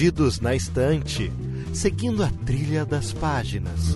[0.00, 1.30] perdidos na estante,
[1.74, 3.94] seguindo a trilha das páginas.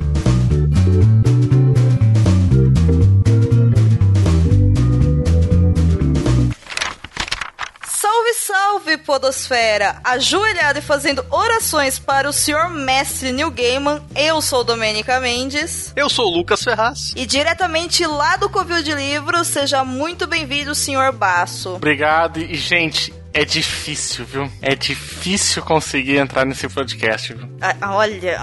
[7.86, 9.98] Salve, salve, Podosfera!
[10.04, 15.90] Ajoelhado e fazendo orações para o senhor mestre Neil Gaiman, eu sou Domênica Mendes.
[15.96, 17.14] Eu sou o Lucas Ferraz.
[17.16, 21.76] E diretamente lá do Covil de Livros, seja muito bem-vindo, senhor Baço.
[21.76, 22.40] Obrigado.
[22.40, 24.50] E, gente, é difícil, viu?
[24.62, 27.48] É difícil conseguir entrar nesse podcast, viu?
[27.60, 28.38] Ah, olha,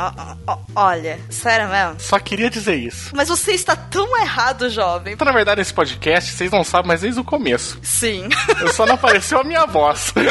[0.76, 1.96] olha, sério mesmo?
[1.98, 3.12] Só queria dizer isso.
[3.16, 5.14] Mas você está tão errado, jovem.
[5.14, 7.80] Então, na verdade, esse podcast, vocês não sabem, mas desde o começo.
[7.82, 8.28] Sim.
[8.60, 10.14] Eu só não apareceu a minha voz.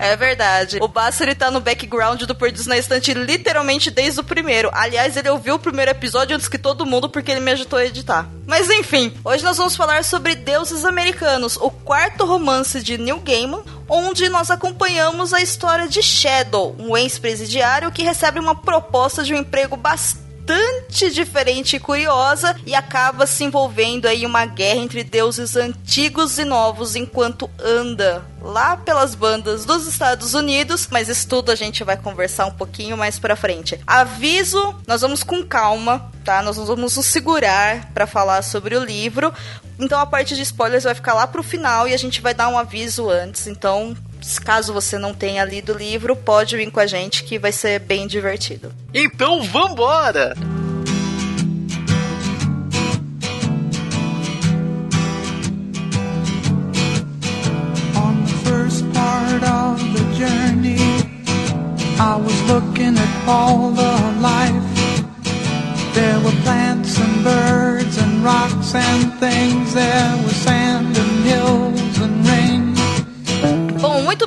[0.00, 0.78] É verdade.
[0.80, 4.70] O Basso, ele tá no background do Perdidos na Estante literalmente desde o primeiro.
[4.72, 7.84] Aliás, ele ouviu o primeiro episódio antes que todo mundo porque ele me ajudou a
[7.84, 8.26] editar.
[8.46, 13.64] Mas enfim, hoje nós vamos falar sobre Deuses Americanos, o quarto romance de Neil Gaiman,
[13.88, 19.38] onde nós acompanhamos a história de Shadow, um ex-presidiário que recebe uma proposta de um
[19.38, 20.29] emprego bastante
[21.10, 26.96] diferente e curiosa e acaba se envolvendo aí uma guerra entre deuses antigos e novos
[26.96, 32.46] enquanto anda lá pelas bandas dos Estados Unidos, mas isso tudo a gente vai conversar
[32.46, 33.78] um pouquinho mais pra frente.
[33.86, 36.42] Aviso, nós vamos com calma, tá?
[36.42, 39.32] Nós vamos nos segurar para falar sobre o livro.
[39.78, 42.48] Então a parte de spoilers vai ficar lá pro final e a gente vai dar
[42.48, 43.46] um aviso antes.
[43.46, 43.96] Então,
[44.38, 47.78] caso você não tenha lido o livro, pode vir com a gente que vai ser
[47.80, 48.72] bem divertido.
[48.92, 50.34] Então, vambora!
[57.96, 60.76] On the first part of the journey,
[61.98, 64.70] I was looking at all the life.
[65.94, 69.74] There were plants and birds and rocks and things.
[69.74, 71.89] There was sand and hills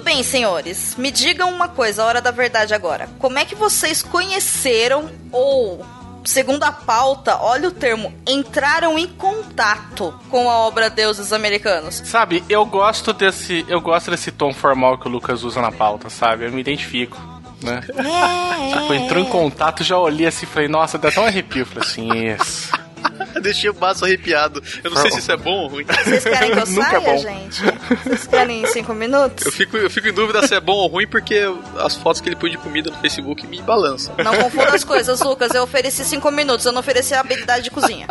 [0.03, 0.95] bem, senhores.
[0.97, 3.09] Me digam uma coisa, a hora da verdade agora.
[3.19, 5.83] Como é que vocês conheceram ou
[6.25, 12.01] Segundo a pauta, olha o termo, entraram em contato com a obra Deuses Americanos.
[12.05, 16.09] Sabe, eu gosto desse, eu gosto desse tom formal que o Lucas usa na pauta,
[16.09, 16.45] sabe?
[16.45, 17.21] Eu me identifico.
[17.61, 17.81] Né?
[17.97, 21.65] É, Tipo, entrou em contato, já olhei assim e falei, nossa, dá até um arrepio.
[21.65, 22.71] Falei assim, isso.
[23.41, 24.61] Deixei o baço arrepiado.
[24.83, 25.85] Eu não sei se isso é bom ou ruim.
[25.85, 27.17] Vocês querem que eu Nunca saia, é bom.
[27.17, 27.61] gente?
[28.03, 29.45] Vocês querem cinco minutos?
[29.45, 31.41] Eu fico, eu fico em dúvida se é bom ou ruim porque
[31.79, 34.15] as fotos que ele põe de comida no Facebook me balançam.
[34.23, 35.53] Não confunda as coisas, Lucas.
[35.53, 38.07] Eu ofereci cinco minutos, eu não ofereci a habilidade de cozinha.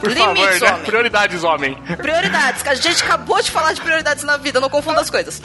[0.00, 0.72] Por Limites, favor, né?
[0.72, 0.84] homem.
[0.84, 1.74] Prioridades, homem.
[1.96, 5.40] Prioridades, que a gente acabou de falar de prioridades na vida, não confunda as coisas.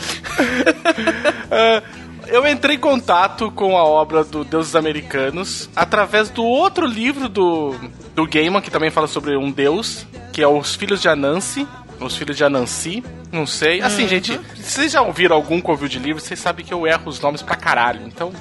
[1.51, 1.81] Ah,
[2.27, 7.75] eu entrei em contato com a obra do Deuses Americanos através do outro livro do,
[8.15, 11.67] do Gaiman, que também fala sobre um deus, que é Os Filhos de Anansi.
[11.99, 13.81] Os Filhos de Anansi, não sei.
[13.81, 17.07] Assim, gente, se vocês já ouviram algum covil de livro, vocês sabem que eu erro
[17.07, 18.05] os nomes pra caralho.
[18.05, 18.33] Então,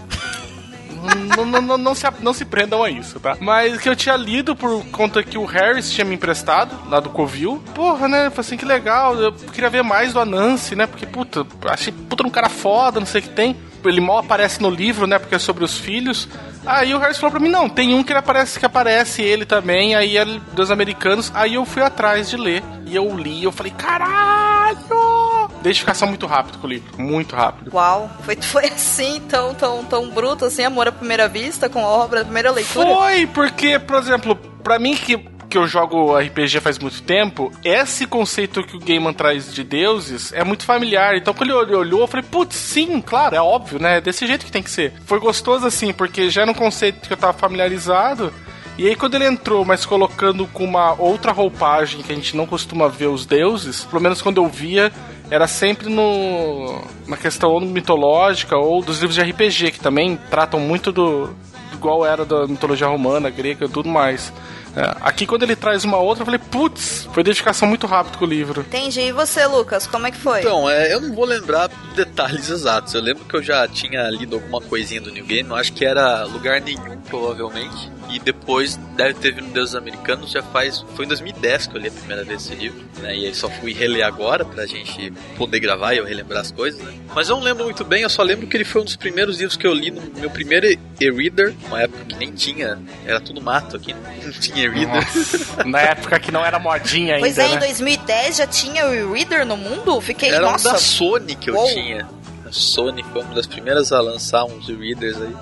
[1.02, 3.36] não, não, se, não se prendam a isso, tá?
[3.40, 7.10] Mas que eu tinha lido por conta que o Harris tinha me emprestado, lá do
[7.10, 7.62] Covil.
[7.74, 8.30] Porra, né?
[8.30, 9.14] Falei assim, que legal.
[9.16, 10.86] Eu queria ver mais do Anansi, né?
[10.86, 13.56] Porque, puta, achei puta um cara foda, não sei o que tem.
[13.84, 15.18] Ele mal aparece no livro, né?
[15.18, 16.28] Porque é sobre os filhos.
[16.64, 19.44] Aí o Harris falou pra mim, não, tem um que ele aparece que aparece ele
[19.44, 21.30] também, aí é dos americanos.
[21.34, 22.62] Aí eu fui atrás de ler.
[22.86, 25.50] E eu li, eu falei, caralho!
[25.60, 27.70] Identificação muito rápido com o livro, muito rápido.
[27.72, 31.88] Uau, foi, foi assim, tão, tão, tão bruto assim, amor à primeira vista, com a
[31.88, 32.86] obra, a primeira leitura?
[32.86, 35.16] Foi, porque, por exemplo, pra mim que,
[35.52, 40.32] que eu jogo RPG faz muito tempo, esse conceito que o Gaiman traz de deuses
[40.32, 41.14] é muito familiar.
[41.14, 43.98] Então, quando ele olhou, eu falei, putz, sim, claro, é óbvio, né?
[43.98, 44.94] É desse jeito que tem que ser.
[45.04, 48.32] Foi gostoso assim, porque já era um conceito que eu tava familiarizado.
[48.78, 52.46] E aí, quando ele entrou, mas colocando com uma outra roupagem que a gente não
[52.46, 54.90] costuma ver os deuses, pelo menos quando eu via,
[55.30, 60.90] era sempre no na questão mitológica ou dos livros de RPG, que também tratam muito
[60.90, 61.28] do
[61.74, 64.32] igual era da mitologia romana, grega tudo mais.
[64.76, 68.24] É, aqui, quando ele traz uma outra, eu falei, putz, foi dedicação muito rápido com
[68.24, 68.62] o livro.
[68.62, 69.00] Entendi.
[69.00, 70.40] E você, Lucas, como é que foi?
[70.40, 72.94] Então, é, eu não vou lembrar detalhes exatos.
[72.94, 75.84] Eu lembro que eu já tinha lido alguma coisinha do New Game, eu acho que
[75.84, 77.90] era Lugar Nenhum, provavelmente.
[78.10, 80.84] E depois deve ter vindo Deuses Americanos, já faz.
[80.94, 83.16] Foi em 2010 que eu li a primeira vez esse livro, né?
[83.16, 86.80] E aí só fui reler agora pra gente poder gravar e eu relembrar as coisas,
[86.82, 86.92] né?
[87.14, 89.38] Mas eu não lembro muito bem, eu só lembro que ele foi um dos primeiros
[89.38, 90.66] livros que eu li no meu primeiro
[91.08, 94.88] e-reader, uma época que nem tinha, era tudo mato aqui, não tinha e-reader.
[94.88, 97.60] Nossa, na época que não era modinha ainda, Pois é, em né?
[97.60, 100.00] 2010 já tinha o e-reader no mundo?
[100.00, 100.72] Fiquei, Era um nossa...
[100.72, 101.66] da Sony que eu Uou.
[101.68, 102.08] tinha.
[102.46, 105.34] A Sony foi uma das primeiras a lançar uns e-readers aí.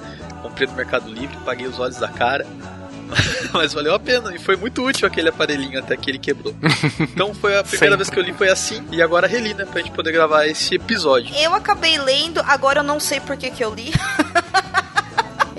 [0.42, 2.46] Comprei no Mercado Livre, paguei os olhos da cara.
[3.52, 6.54] Mas valeu a pena e foi muito útil aquele aparelhinho até que ele quebrou.
[7.00, 9.80] Então foi a primeira vez que eu li foi assim e agora reli, né, pra
[9.80, 11.34] gente poder gravar esse episódio.
[11.36, 13.92] Eu acabei lendo, agora eu não sei por que que eu li.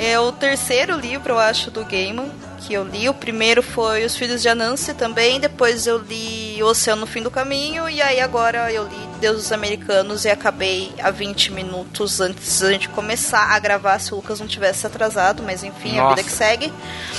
[0.01, 2.31] é o terceiro livro, eu acho, do Gaiman
[2.61, 3.09] que eu li.
[3.09, 7.21] O primeiro foi Os Filhos de Anansi também, depois eu li O Oceano no Fim
[7.21, 12.59] do Caminho, e aí agora eu li Deuses Americanos e acabei a 20 minutos antes
[12.61, 16.15] da gente começar a gravar, se o Lucas não tivesse atrasado, mas enfim, a Nossa.
[16.15, 16.73] vida que segue.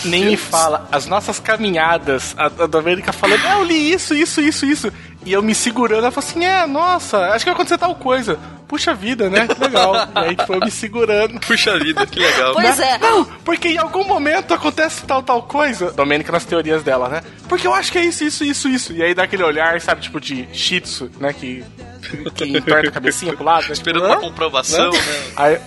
[0.05, 0.89] Nem me fala.
[0.91, 4.93] As nossas caminhadas, a, a Domênica falando, "Ah, eu li isso, isso, isso, isso.
[5.25, 8.39] E eu me segurando, ela falou assim, é, nossa, acho que vai acontecer tal coisa.
[8.73, 9.47] Puxa vida, né?
[9.47, 9.95] Que legal.
[9.95, 11.39] e aí foi me segurando.
[11.41, 12.55] Puxa vida, que legal.
[12.55, 12.97] Pois é.
[12.97, 15.93] Não, porque em algum momento acontece tal, tal coisa.
[15.93, 17.23] Domênica nas teorias dela, né?
[17.51, 18.93] Porque eu acho que é isso, isso, isso, isso.
[18.95, 21.35] E aí dá aquele olhar, sabe, tipo de shih tzu, né?
[21.35, 21.63] Que,
[22.35, 23.67] que entorta a cabecinha pro lado.
[23.67, 23.73] Né?
[23.75, 24.99] Esperando Tipo, uma comprovação, né?
[25.37, 25.61] Aí,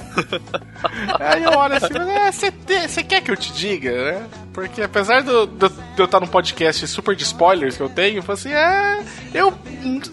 [1.19, 2.49] aí eu olho assim,
[2.87, 4.23] você é, quer que eu te diga, né?
[4.53, 8.17] Porque apesar do- do- de eu estar num podcast super de spoilers que eu tenho,
[8.19, 9.03] eu falo assim, é.
[9.33, 9.53] Eu,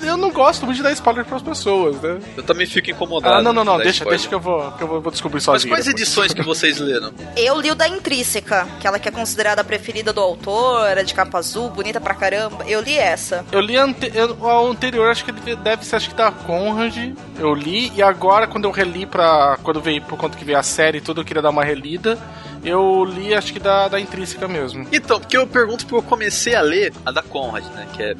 [0.03, 2.19] eu não gosto muito de dar spoiler pras pessoas, né?
[2.37, 3.37] Eu também fico incomodado.
[3.37, 4.19] Ah, não, não, não, deixa, spoiler.
[4.19, 5.73] deixa que eu vou, que eu vou, vou descobrir Mas sozinho.
[5.73, 6.02] quais depois.
[6.02, 7.12] edições que vocês leram?
[7.37, 11.14] Eu li o da Intrínseca, aquela que é considerada a preferida do autor, é de
[11.14, 12.64] capa azul, bonita pra caramba.
[12.67, 13.44] Eu li essa.
[13.52, 16.96] Eu li ante eu, o anterior, acho que deve, deve ser acho que da Conrad.
[17.38, 19.58] Eu li, e agora, quando eu reli pra.
[19.62, 22.19] Quando veio, por conta que veio a série e tudo, eu queria dar uma relida.
[22.64, 24.87] Eu li, acho que da, da Intrínseca mesmo.
[24.93, 27.88] Então, porque eu pergunto porque eu comecei a ler a da Conrad, né?
[27.93, 28.14] Que é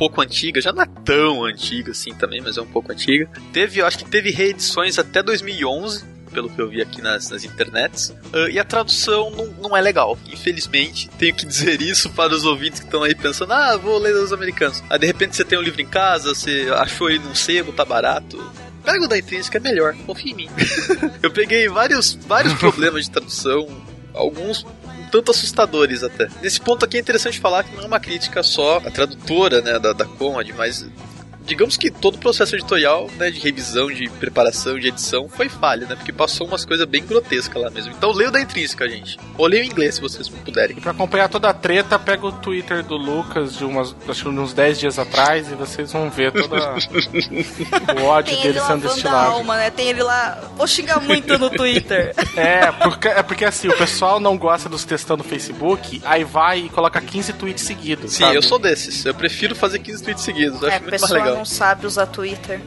[0.00, 3.28] pouco antiga, já não é tão antiga assim também, mas é um pouco antiga.
[3.52, 6.02] Teve, eu acho que teve reedições até 2011,
[6.32, 8.14] pelo que eu vi aqui nas, nas internets.
[8.32, 10.18] Ah, e a tradução não, não é legal.
[10.32, 14.14] Infelizmente, tenho que dizer isso para os ouvintes que estão aí pensando, ah, vou ler
[14.14, 14.82] os americanos.
[14.88, 17.84] Aí de repente você tem um livro em casa, você achou ele num sebo, tá
[17.84, 18.42] barato.
[18.82, 20.48] Pega o da Intrínseca, é melhor, confia em mim.
[21.22, 23.68] eu peguei vários, vários problemas de tradução,
[24.14, 24.64] alguns
[25.10, 26.28] tanto assustadores até.
[26.40, 29.78] Nesse ponto aqui é interessante falar que não é uma crítica só à tradutora né,
[29.78, 30.86] da, da Conrad, mas
[31.50, 35.84] digamos que todo o processo editorial, né, de revisão, de preparação, de edição, foi falha,
[35.84, 35.96] né?
[35.96, 37.92] Porque passou umas coisas bem grotescas lá mesmo.
[37.92, 39.18] Então leia o da intrínseca, gente.
[39.36, 40.78] Ou leia o inglês, se vocês puderem.
[40.78, 44.28] E pra acompanhar toda a treta, pega o Twitter do Lucas de umas, acho que
[44.28, 46.54] uns 10 dias atrás e vocês vão ver todo
[48.00, 49.32] o ódio Tem ele dele sendo destilado.
[49.32, 49.70] alma, né?
[49.70, 50.40] Tem ele lá.
[50.56, 52.14] Vou xingar muito no Twitter.
[52.36, 56.60] É porque, é porque assim, o pessoal não gosta dos textão no Facebook, aí vai
[56.60, 58.12] e coloca 15 tweets seguidos.
[58.12, 58.36] Sim, sabe?
[58.36, 59.04] eu sou desses.
[59.04, 60.62] Eu prefiro fazer 15 tweets seguidos.
[60.62, 61.39] Eu é, acho muito mais legal.
[61.40, 62.60] Não sabe usar Twitter.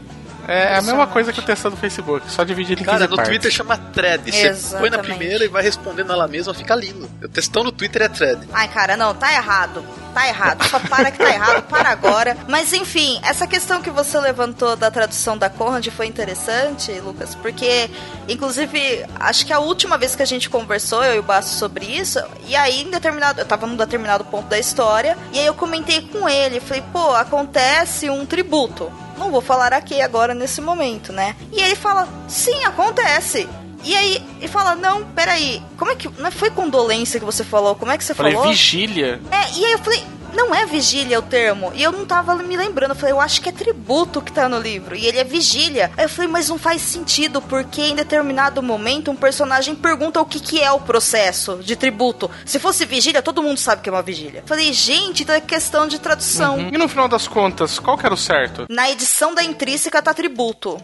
[0.48, 3.16] É a mesma coisa que o textão do Facebook, só dividir em 15 Cara, no
[3.16, 3.30] partes.
[3.30, 4.30] Twitter chama thread.
[4.30, 7.10] Você põe na primeira e vai respondendo ela mesma, fica lindo.
[7.24, 8.48] O textão no Twitter é thread.
[8.52, 9.86] Ai, cara, não, tá errado.
[10.14, 10.64] Tá errado.
[10.68, 12.38] Só para que tá errado, para agora.
[12.48, 17.90] Mas enfim, essa questão que você levantou da tradução da Conrad foi interessante, Lucas, porque,
[18.28, 21.86] inclusive, acho que a última vez que a gente conversou, eu e o Basso, sobre
[21.86, 23.42] isso, e aí em determinado.
[23.42, 27.16] Eu tava num determinado ponto da história, e aí eu comentei com ele, falei, pô,
[27.16, 28.92] acontece um tributo.
[29.18, 31.36] Não vou falar aqui agora nesse momento, né?
[31.52, 33.48] E ele fala, sim, acontece.
[33.84, 36.10] E aí, ele fala, não, peraí, como é que.
[36.20, 37.76] Não foi condolência que você falou?
[37.76, 38.48] Como é que você Falei, falou?
[38.48, 39.20] vigília.
[39.32, 40.04] É, e aí eu falei,
[40.34, 41.72] não é vigília o termo.
[41.76, 42.92] E eu não tava me lembrando.
[42.92, 44.96] Eu falei, eu acho que é tributo que tá no livro.
[44.96, 45.92] E ele é vigília.
[45.96, 50.26] Aí eu falei, mas não faz sentido, porque em determinado momento um personagem pergunta o
[50.26, 52.30] que, que é o processo de tributo.
[52.46, 54.40] Se fosse vigília, todo mundo sabe que é uma vigília.
[54.40, 56.60] Eu falei, gente, então é questão de tradução.
[56.60, 58.66] E no final das contas, qual que era o certo?
[58.70, 60.82] Na edição da intrínseca tá tributo.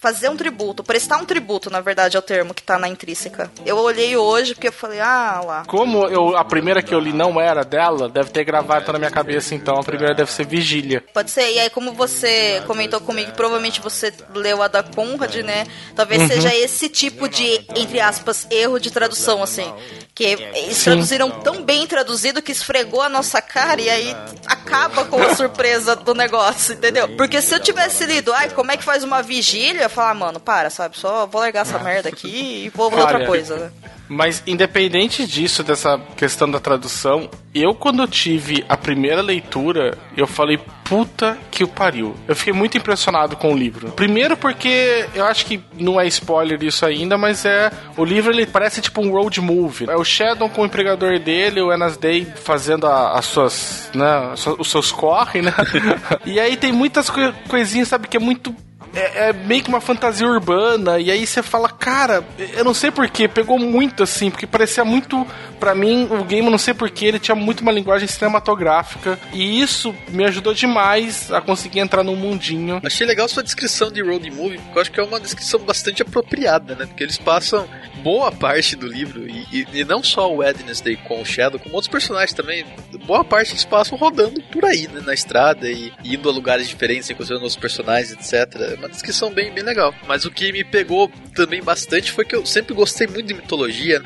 [0.00, 3.50] Fazer um tributo, prestar um tributo, na verdade, é o termo que tá na intrínseca.
[3.66, 5.64] Eu olhei hoje porque eu falei, ah lá.
[5.66, 9.10] Como eu, a primeira que eu li não era dela, deve ter gravado na minha
[9.10, 11.04] cabeça, então a primeira deve ser Vigília.
[11.12, 11.52] Pode ser.
[11.52, 15.66] E aí, como você comentou comigo, provavelmente você leu a da Conrad, né?
[15.96, 19.72] Talvez seja esse tipo de, entre aspas, erro de tradução, assim.
[20.14, 20.84] Que eles Sim.
[20.84, 24.16] traduziram tão bem traduzido que esfregou a nossa cara e aí
[24.46, 27.08] acaba com a surpresa do negócio, entendeu?
[27.16, 29.67] Porque se eu tivesse lido, ai, como é que faz uma vigília?
[29.76, 30.98] Eu ia falar, ah, mano, para, sabe?
[30.98, 33.70] Só vou largar essa merda aqui e vou ver outra coisa, né?
[34.10, 40.26] Mas independente disso, dessa questão da tradução, eu quando eu tive a primeira leitura, eu
[40.26, 42.14] falei, puta que o pariu.
[42.26, 43.90] Eu fiquei muito impressionado com o livro.
[43.90, 47.70] Primeiro porque eu acho que não é spoiler isso ainda, mas é.
[47.98, 49.90] O livro ele parece tipo um road movie.
[49.90, 53.90] É o Shadow com o empregador dele, o Enas Day fazendo a- as suas.
[53.94, 55.52] né, os seus corre, né?
[56.24, 58.54] e aí tem muitas coi- coisinhas, sabe, que é muito
[58.98, 62.24] é, é meio que uma fantasia urbana, e aí você fala, cara,
[62.56, 65.26] eu não sei porquê, pegou muito assim, porque parecia muito,
[65.60, 69.60] pra mim, o game, eu não sei porquê, ele tinha muito uma linguagem cinematográfica, e
[69.60, 72.80] isso me ajudou demais a conseguir entrar num mundinho.
[72.84, 76.02] Achei legal sua descrição de road movie, porque eu acho que é uma descrição bastante
[76.02, 76.86] apropriada, né?
[76.86, 77.68] Porque eles passam
[78.02, 81.74] boa parte do livro, e, e, e não só o Wednesday com o Shadow, como
[81.74, 82.64] outros personagens também,
[83.04, 86.68] boa parte eles passam rodando por aí, né, na estrada e, e indo a lugares
[86.68, 88.78] diferentes, encontrando outros personagens, etc.
[88.88, 89.94] Uma descrição bem, bem legal.
[90.06, 94.02] Mas o que me pegou também bastante foi que eu sempre gostei muito de mitologia,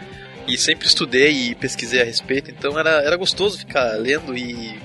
[0.46, 4.76] e sempre estudei e pesquisei a respeito, então era, era gostoso ficar lendo e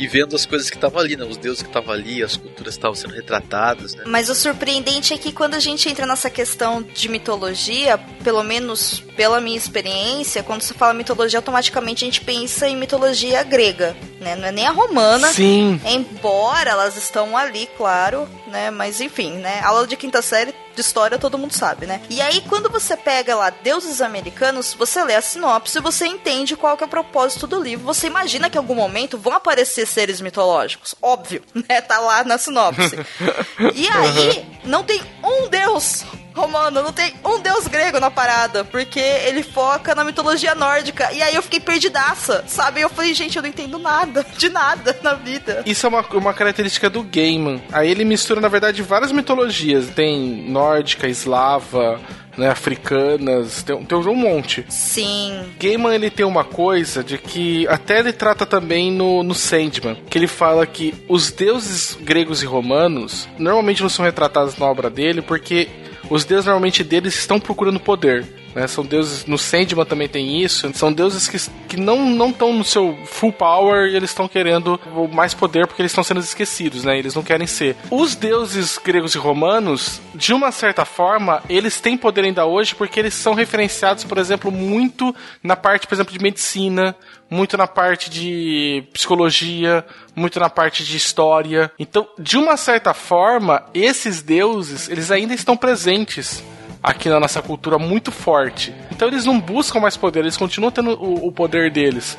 [0.00, 1.26] e vendo as coisas que estavam ali, né?
[1.26, 4.04] Os deuses que estavam ali, as culturas que estavam sendo retratadas, né?
[4.06, 9.00] Mas o surpreendente é que quando a gente entra nessa questão de mitologia, pelo menos
[9.14, 14.34] pela minha experiência, quando se fala mitologia, automaticamente a gente pensa em mitologia grega, né?
[14.36, 15.28] Não é nem a romana.
[15.34, 15.78] Sim.
[15.84, 18.70] Embora elas estão ali, claro, né?
[18.70, 19.60] Mas enfim, né?
[19.60, 22.00] Aula de quinta série de história todo mundo sabe, né?
[22.10, 26.56] E aí, quando você pega lá deuses americanos, você lê a sinopse e você entende
[26.56, 27.84] qual que é o propósito do livro.
[27.86, 30.94] Você imagina que em algum momento vão aparecer seres mitológicos.
[31.00, 31.80] Óbvio, né?
[31.80, 32.98] Tá lá na sinopse.
[33.74, 36.04] e aí, não tem um deus
[36.40, 41.12] romano, não tem um deus grego na parada, porque ele foca na mitologia nórdica.
[41.12, 42.80] E aí eu fiquei perdidaça, sabe?
[42.80, 45.62] Eu falei, gente, eu não entendo nada, de nada na vida.
[45.66, 47.62] Isso é uma, uma característica do Gaiman.
[47.72, 49.88] Aí ele mistura, na verdade, várias mitologias.
[49.90, 52.00] Tem nórdica, eslava,
[52.36, 54.64] né, africanas, tem, tem um monte.
[54.68, 55.52] Sim.
[55.58, 60.16] Gaiman ele tem uma coisa de que até ele trata também no, no Sandman, que
[60.16, 65.20] ele fala que os deuses gregos e romanos normalmente não são retratados na obra dele
[65.20, 65.68] porque
[66.08, 68.24] os deuses normalmente deles estão procurando poder.
[68.54, 68.66] Né?
[68.66, 71.38] São deuses, no Sandman também tem isso, são deuses que,
[71.68, 74.78] que não estão no seu full power e eles estão querendo
[75.12, 76.98] mais poder porque eles estão sendo esquecidos, né?
[76.98, 77.76] Eles não querem ser.
[77.90, 82.98] Os deuses gregos e romanos, de uma certa forma, eles têm poder ainda hoje porque
[82.98, 86.96] eles são referenciados, por exemplo, muito na parte, por exemplo, de medicina,
[87.30, 89.84] muito na parte de psicologia,
[90.16, 91.70] muito na parte de história.
[91.78, 96.42] Então, de uma certa forma, esses deuses, eles ainda estão presentes
[96.82, 98.74] aqui na nossa cultura muito forte.
[98.90, 102.16] Então eles não buscam mais poder, eles continuam tendo o, o poder deles.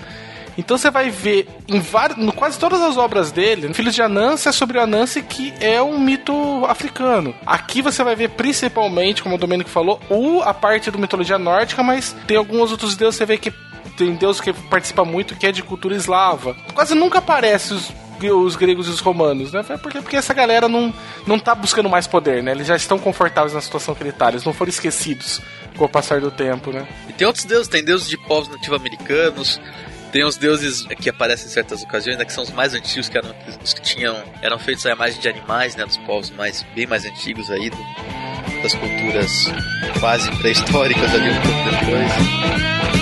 [0.57, 1.81] Então você vai ver em
[2.17, 5.81] no quase todas as obras dele, Filhos de Anansi é sobre o Anansi que é
[5.81, 6.33] um mito
[6.65, 7.33] africano.
[7.45, 11.81] Aqui você vai ver principalmente, como o Domênico falou, o, a parte da mitologia nórdica,
[11.81, 13.53] mas tem alguns outros deuses você vê que
[13.97, 16.55] tem deus que participa muito que é de cultura eslava.
[16.73, 17.91] Quase nunca aparece os
[18.29, 19.63] os gregos e os romanos, né?
[19.81, 20.93] Porque, porque essa galera não,
[21.25, 22.51] não tá buscando mais poder, né?
[22.51, 25.41] Eles já estão confortáveis na situação que eles estão, eles não foram esquecidos
[25.77, 26.85] com o passar do tempo, né?
[27.09, 29.59] E tem outros deuses, tem deuses de povos nativo-americanos,
[30.11, 33.17] tem os deuses que aparecem em certas ocasiões, né, que são os mais antigos, que
[33.17, 36.85] eram os que tinham, eram feitos à imagem de animais, né, dos povos mais, bem
[36.85, 37.77] mais antigos aí, do,
[38.61, 39.45] das culturas
[39.99, 43.00] quase pré-históricas ali um pouco depois.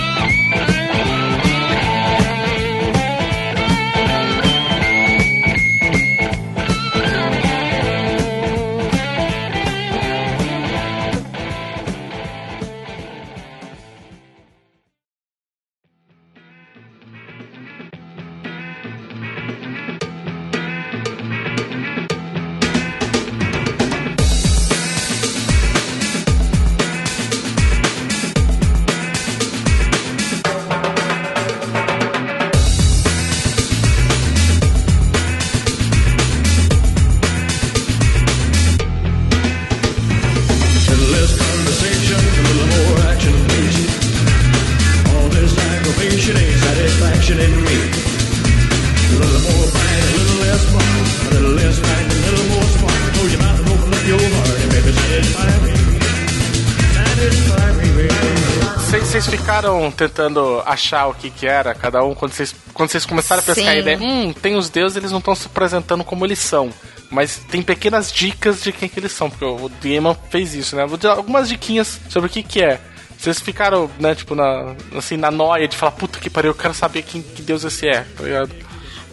[59.80, 63.46] Ficaram tentando achar o que que era cada um quando vocês, quando vocês começaram a
[63.46, 63.98] pescar a ideia?
[63.98, 66.70] Hum, tem os deuses, eles não estão se apresentando como eles são.
[67.10, 70.86] Mas tem pequenas dicas de quem que eles são, porque o Gaiman fez isso, né?
[70.86, 72.80] Vou dar algumas diquinhas sobre o que que é.
[73.18, 76.74] Vocês ficaram, né, tipo, na, assim, na noia de falar, puta que pariu, eu quero
[76.74, 78.52] saber quem, que deus esse é, tá ligado?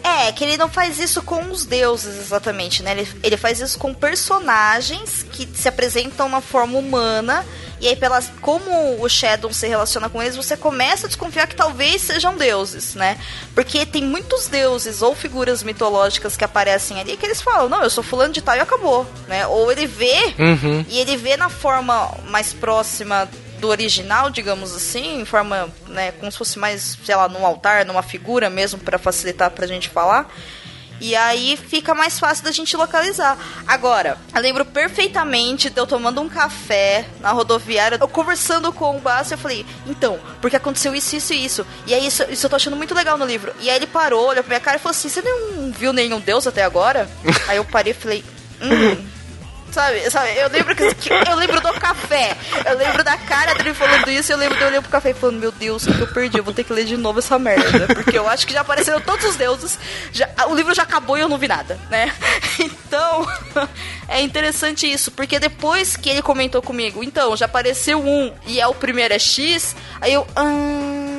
[0.07, 2.91] É, que ele não faz isso com os deuses exatamente, né?
[2.91, 7.45] Ele, ele faz isso com personagens que se apresentam na forma humana
[7.79, 11.55] e aí, pelas, como o Shadow se relaciona com eles, você começa a desconfiar que
[11.55, 13.17] talvez sejam deuses, né?
[13.53, 17.89] Porque tem muitos deuses ou figuras mitológicas que aparecem ali que eles falam, não, eu
[17.89, 19.45] sou fulano de tal e acabou, né?
[19.47, 20.85] Ou ele vê, uhum.
[20.89, 26.31] e ele vê na forma mais próxima do original, digamos assim, em forma, né, como
[26.31, 30.29] se fosse mais, sei lá, num altar, numa figura mesmo, para facilitar pra gente falar.
[30.99, 33.37] E aí fica mais fácil da gente localizar.
[33.67, 38.99] Agora, eu lembro perfeitamente de eu tomando um café na rodoviária, eu conversando com o
[38.99, 41.67] Basso, eu falei, então, porque aconteceu isso, isso e isso.
[41.85, 43.53] E aí isso, isso eu tô achando muito legal no livro.
[43.59, 46.19] E aí ele parou, olhou pra minha cara e falou assim: você não viu nenhum
[46.19, 47.07] deus até agora?
[47.47, 48.25] aí eu parei e falei,
[48.61, 49.16] hum.
[49.71, 50.35] Sabe, sabe?
[50.37, 52.35] Eu lembro que, eu lembro do café.
[52.65, 55.39] Eu lembro da cara dele falando isso eu lembro de olhando pro café e falando,
[55.39, 56.37] meu Deus, o que eu perdi?
[56.37, 57.87] Eu vou ter que ler de novo essa merda.
[57.93, 59.77] Porque eu acho que já apareceram todos os deuses.
[60.11, 62.11] Já, o livro já acabou e eu não vi nada, né?
[62.59, 63.27] Então,
[64.07, 68.65] é interessante isso, porque depois que ele comentou comigo, então, já apareceu um e é
[68.65, 70.25] o primeiro é X, aí eu.
[70.37, 71.16] "Hum."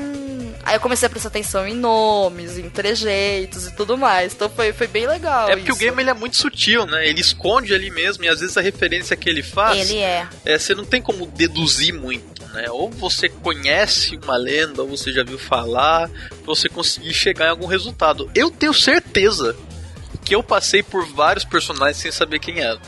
[0.68, 4.34] Aí eu comecei a prestar atenção em nomes, em trejeitos e tudo mais.
[4.34, 5.48] Então foi, foi bem legal.
[5.48, 5.78] É porque isso.
[5.78, 7.08] o game ele é muito sutil, né?
[7.08, 10.28] Ele esconde ali mesmo e às vezes a referência que ele faz, Ele é.
[10.44, 12.66] é, você não tem como deduzir muito, né?
[12.68, 17.50] Ou você conhece uma lenda, ou você já viu falar, pra você conseguir chegar em
[17.50, 18.30] algum resultado.
[18.34, 19.56] Eu tenho certeza
[20.22, 22.78] que eu passei por vários personagens sem saber quem era.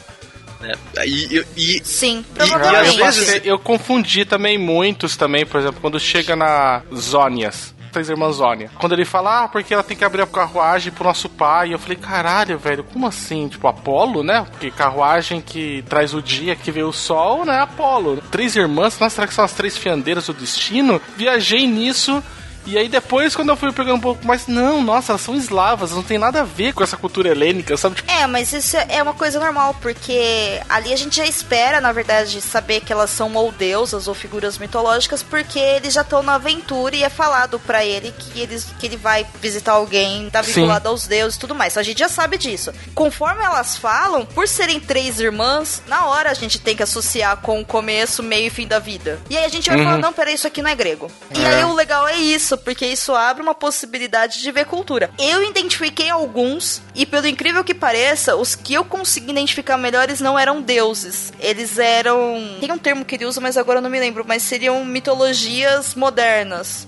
[0.61, 0.73] Né?
[1.07, 2.99] E, e, e Sim, e às provavelmente.
[2.99, 7.75] vezes- Eu confundi também muitos também, por exemplo, quando chega na Zônias.
[7.93, 8.71] Três irmãs Zônia.
[8.79, 11.75] Quando ele fala, ah, porque ela tem que abrir a carruagem pro nosso pai.
[11.75, 13.49] Eu falei, caralho, velho, como assim?
[13.49, 14.47] Tipo, Apolo, né?
[14.49, 17.59] Porque carruagem que traz o dia, que vê o sol, né?
[17.59, 18.23] Apolo.
[18.31, 21.00] Três irmãs, nossa, será que são as três fiandeiras do destino?
[21.17, 22.23] Viajei nisso.
[22.67, 25.90] E aí depois, quando eu fui pegando um pouco mais, não, nossa, elas são eslavas,
[25.93, 27.97] não tem nada a ver com essa cultura helênica, sabe?
[27.97, 31.90] Tipo, É, mas isso é uma coisa normal, porque ali a gente já espera, na
[31.93, 36.35] verdade, saber que elas são ou deusas ou figuras mitológicas, porque eles já estão na
[36.35, 40.52] aventura e é falado pra ele que, eles, que ele vai visitar alguém, tá Sim.
[40.52, 41.76] vinculado aos deuses e tudo mais.
[41.76, 42.73] A gente já sabe disso.
[42.95, 47.61] Conforme elas falam, por serem três irmãs, na hora a gente tem que associar com
[47.61, 49.19] o começo, meio e fim da vida.
[49.31, 49.85] E aí a gente vai Uhum.
[49.85, 51.11] falar, não, peraí, isso aqui não é grego.
[51.35, 51.47] E É.
[51.57, 55.11] aí o legal é isso, porque isso abre uma possibilidade de ver cultura.
[55.19, 60.38] Eu identifiquei alguns, e pelo incrível que pareça, os que eu consegui identificar melhores não
[60.38, 61.33] eram deuses.
[61.40, 62.57] Eles eram.
[62.61, 65.95] Tem um termo que ele usa, mas agora eu não me lembro, mas seriam mitologias
[65.95, 66.87] modernas.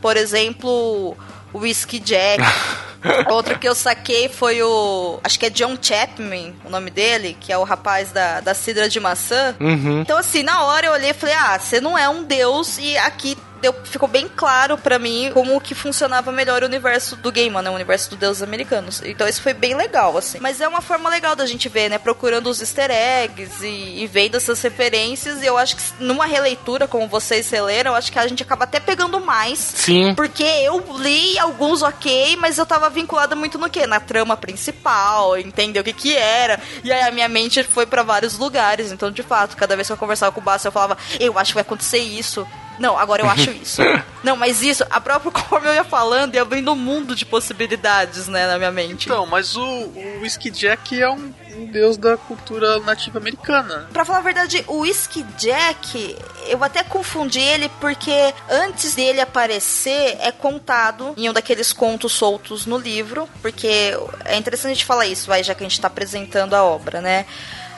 [0.00, 1.16] Por exemplo,
[1.52, 2.42] o Whiskey Jack.
[3.30, 5.18] Outro que eu saquei foi o.
[5.24, 8.88] Acho que é John Chapman, o nome dele, que é o rapaz da, da cidra
[8.88, 9.56] de maçã.
[9.60, 10.00] uhum.
[10.00, 12.96] Então, assim, na hora eu olhei e falei, ah, você não é um deus, e
[12.98, 17.54] aqui deu, ficou bem claro pra mim como que funcionava melhor o universo do game,
[17.62, 17.70] né?
[17.70, 19.00] O universo dos deuses americanos.
[19.04, 20.38] Então isso foi bem legal, assim.
[20.40, 21.98] Mas é uma forma legal da gente ver, né?
[21.98, 25.42] Procurando os easter eggs e, e vendo essas referências.
[25.42, 28.64] E eu acho que numa releitura, como vocês releram, eu acho que a gente acaba
[28.64, 29.58] até pegando mais.
[29.58, 30.14] Sim.
[30.14, 33.86] Porque eu li alguns ok, mas eu tava vinculada muito no quê?
[33.86, 36.60] Na trama principal, entendeu o que que era.
[36.82, 38.90] E aí a minha mente foi pra vários lugares.
[38.90, 41.52] Então, de fato, cada vez que eu conversava com o Basso, eu falava, eu acho
[41.52, 42.46] que vai acontecer isso.
[42.78, 43.82] Não, agora eu acho isso.
[44.22, 48.28] Não, mas isso, a própria conforme eu ia falando, ia abrindo um mundo de possibilidades,
[48.28, 49.06] né, na minha mente.
[49.06, 53.88] Então, mas o, o Whiskey Jack é um, um deus da cultura nativa americana.
[53.92, 60.16] Pra falar a verdade, o Whiskey Jack, eu até confundi ele porque antes dele aparecer
[60.20, 65.06] é contado em um daqueles contos soltos no livro, porque é interessante a gente falar
[65.06, 67.26] isso, vai, já que a gente tá apresentando a obra, né?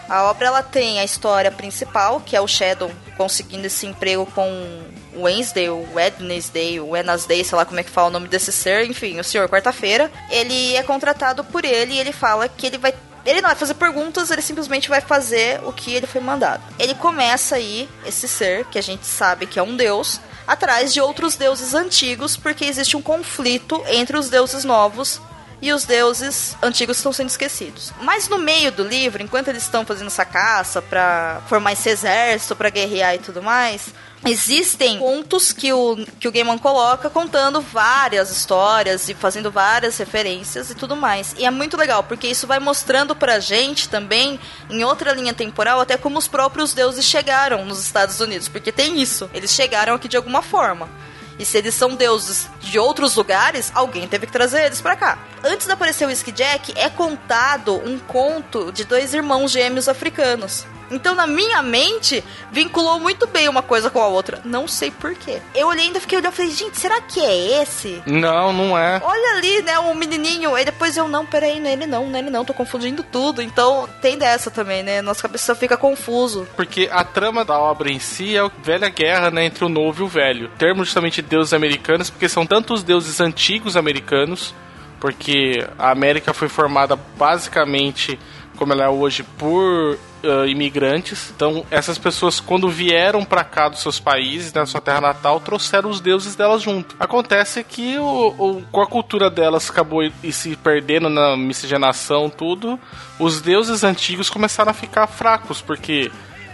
[0.08, 4.82] A obra ela tem a história principal, que é o Shadow conseguindo esse emprego com
[5.16, 8.84] Wednesday, o Wednesday, o Wednesday, sei lá como é que fala o nome desse ser,
[8.86, 10.10] enfim, o senhor quarta-feira.
[10.30, 13.72] Ele é contratado por ele e ele fala que ele vai ele não vai fazer
[13.74, 16.62] perguntas, ele simplesmente vai fazer o que ele foi mandado.
[16.78, 21.00] Ele começa aí, esse ser, que a gente sabe que é um deus, atrás de
[21.00, 25.22] outros deuses antigos, porque existe um conflito entre os deuses novos
[25.64, 27.90] e os deuses antigos estão sendo esquecidos.
[28.02, 32.54] Mas no meio do livro, enquanto eles estão fazendo essa caça pra formar esse exército,
[32.54, 33.94] pra guerrear e tudo mais,
[34.26, 40.68] existem contos que o, que o Gaiman coloca contando várias histórias e fazendo várias referências
[40.68, 41.34] e tudo mais.
[41.38, 45.80] E é muito legal, porque isso vai mostrando pra gente também, em outra linha temporal,
[45.80, 48.48] até como os próprios deuses chegaram nos Estados Unidos.
[48.48, 50.90] Porque tem isso, eles chegaram aqui de alguma forma.
[51.38, 55.18] E se eles são deuses de outros lugares, alguém teve que trazer eles pra cá.
[55.42, 60.66] Antes de aparecer o Whiskey Jack, é contado um conto de dois irmãos gêmeos africanos.
[60.90, 64.40] Então, na minha mente, vinculou muito bem uma coisa com a outra.
[64.44, 65.40] Não sei porquê.
[65.54, 68.02] Eu olhei ainda fiquei olhando e falei, gente, será que é esse?
[68.06, 69.00] Não, não é.
[69.02, 70.54] Olha ali, né, o menininho.
[70.54, 73.02] Aí depois eu, não, peraí, não é ele não, não é ele não, tô confundindo
[73.02, 73.42] tudo.
[73.42, 75.02] Então, tem dessa também, né?
[75.02, 76.46] Nossa cabeça fica confuso.
[76.56, 80.02] Porque a trama da obra em si é a velha guerra né, entre o novo
[80.02, 80.50] e o velho.
[80.58, 84.54] Termo justamente de deuses americanos, porque são tanto os deuses antigos americanos,
[85.00, 88.18] porque a América foi formada basicamente
[88.56, 91.32] como ela é hoje por uh, imigrantes.
[91.34, 95.90] Então, essas pessoas, quando vieram para cá dos seus países, da sua terra natal, trouxeram
[95.90, 96.96] os deuses delas junto.
[96.98, 102.78] Acontece que o, o, com a cultura delas acabou e se perdendo na miscigenação, tudo,
[103.18, 106.10] os deuses antigos começaram a ficar fracos, porque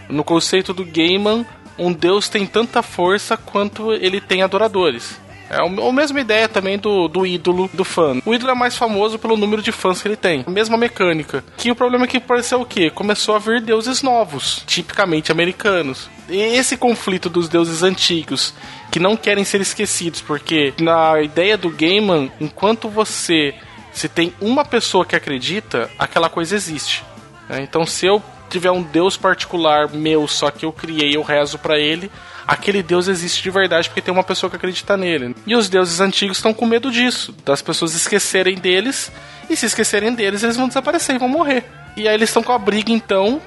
[0.08, 1.46] no conceito do Gaiman,
[1.78, 5.18] um deus tem tanta força quanto ele tem adoradores.
[5.50, 8.22] É a mesma ideia também do, do ídolo do fã.
[8.24, 10.44] O ídolo é mais famoso pelo número de fãs que ele tem.
[10.46, 11.42] A mesma mecânica.
[11.56, 12.88] Que o problema é que apareceu o quê?
[12.88, 16.08] Começou a vir deuses novos, tipicamente americanos.
[16.28, 18.54] E esse conflito dos deuses antigos
[18.92, 23.52] que não querem ser esquecidos, porque na ideia do Gaiman, enquanto você
[23.92, 27.04] se tem uma pessoa que acredita, aquela coisa existe.
[27.48, 27.62] Né?
[27.62, 31.78] Então, se eu tiver um Deus particular meu, só que eu criei, eu rezo para
[31.78, 32.10] ele,
[32.50, 35.36] aquele Deus existe de verdade porque tem uma pessoa que acredita nele.
[35.46, 39.12] E os deuses antigos estão com medo disso, das pessoas esquecerem deles,
[39.48, 41.64] e se esquecerem deles, eles vão desaparecer e vão morrer.
[41.96, 43.40] E aí eles estão com a briga então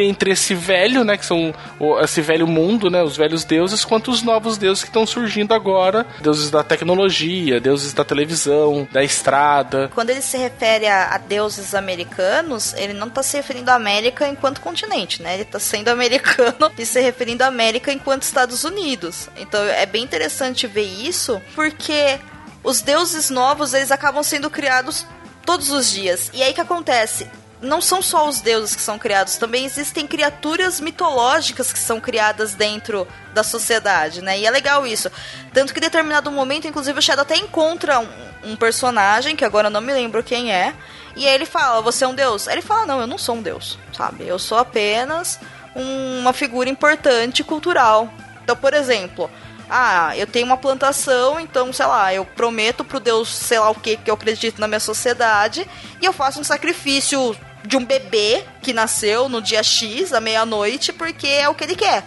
[0.00, 1.54] entre esse velho, né, que são
[2.02, 6.06] esse velho mundo, né, os velhos deuses, quanto os novos deuses que estão surgindo agora,
[6.20, 9.90] deuses da tecnologia, deuses da televisão, da estrada.
[9.94, 14.28] Quando ele se refere a, a deuses americanos, ele não está se referindo à América
[14.28, 15.34] enquanto continente, né?
[15.34, 19.28] Ele está sendo americano e se referindo à América enquanto Estados Unidos.
[19.36, 22.18] Então é bem interessante ver isso, porque
[22.62, 25.06] os deuses novos, eles acabam sendo criados
[25.44, 26.30] todos os dias.
[26.34, 27.28] E aí que acontece?
[27.60, 32.54] Não são só os deuses que são criados, também existem criaturas mitológicas que são criadas
[32.54, 34.38] dentro da sociedade, né?
[34.38, 35.10] E é legal isso.
[35.52, 38.08] Tanto que em determinado momento, inclusive, o Shadow até encontra um,
[38.44, 40.74] um personagem, que agora eu não me lembro quem é,
[41.16, 42.46] e aí ele fala, você é um deus?
[42.46, 44.28] Aí ele fala, não, eu não sou um deus, sabe?
[44.28, 45.40] Eu sou apenas
[45.74, 48.12] um, uma figura importante cultural.
[48.44, 49.30] Então, por exemplo,
[49.68, 53.74] ah, eu tenho uma plantação, então, sei lá, eu prometo pro Deus, sei lá o
[53.74, 55.66] que, que eu acredito na minha sociedade,
[56.00, 60.92] e eu faço um sacrifício de um bebê que nasceu no dia X, à meia-noite,
[60.92, 62.04] porque é o que ele quer.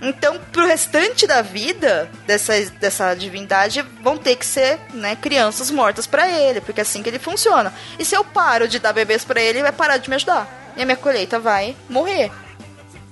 [0.00, 6.06] Então, pro restante da vida dessa, dessa divindade, vão ter que ser né, crianças mortas
[6.06, 7.72] para ele, porque é assim que ele funciona.
[7.98, 10.72] E se eu paro de dar bebês para ele, ele vai parar de me ajudar.
[10.76, 12.30] E a minha colheita vai morrer.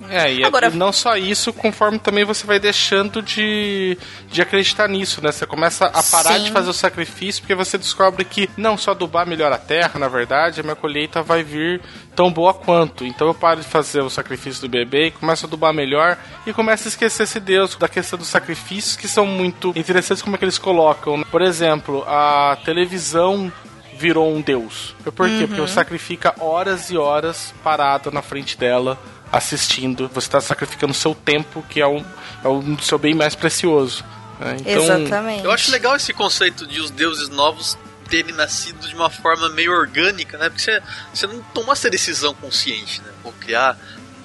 [0.09, 0.69] É, e Agora...
[0.69, 5.31] não só isso, conforme também você vai deixando de, de acreditar nisso, né?
[5.31, 6.43] Você começa a parar Sim.
[6.43, 10.07] de fazer o sacrifício porque você descobre que não só adubar melhora a terra, na
[10.07, 11.81] verdade, a minha colheita vai vir
[12.15, 13.05] tão boa quanto.
[13.05, 16.53] Então eu paro de fazer o sacrifício do bebê e começo a adubar melhor e
[16.53, 20.39] começo a esquecer esse Deus da questão dos sacrifícios que são muito interessantes como é
[20.39, 21.17] que eles colocam.
[21.17, 21.25] Né?
[21.29, 23.51] Por exemplo, a televisão
[23.97, 24.95] virou um deus.
[25.03, 25.33] Por quê?
[25.33, 25.47] Uhum.
[25.47, 28.97] Porque você sacrifica horas e horas parado na frente dela
[29.33, 30.07] assistindo.
[30.13, 31.97] Você está sacrificando o seu tempo, que é o,
[32.43, 34.05] é o seu bem mais precioso.
[34.39, 34.57] Né?
[34.59, 35.43] Então, Exatamente.
[35.43, 37.75] Eu acho legal esse conceito de os deuses novos
[38.07, 40.49] terem nascido de uma forma meio orgânica, né?
[40.49, 43.11] Porque você, você não tomou essa decisão consciente, né?
[43.23, 43.75] Vou criar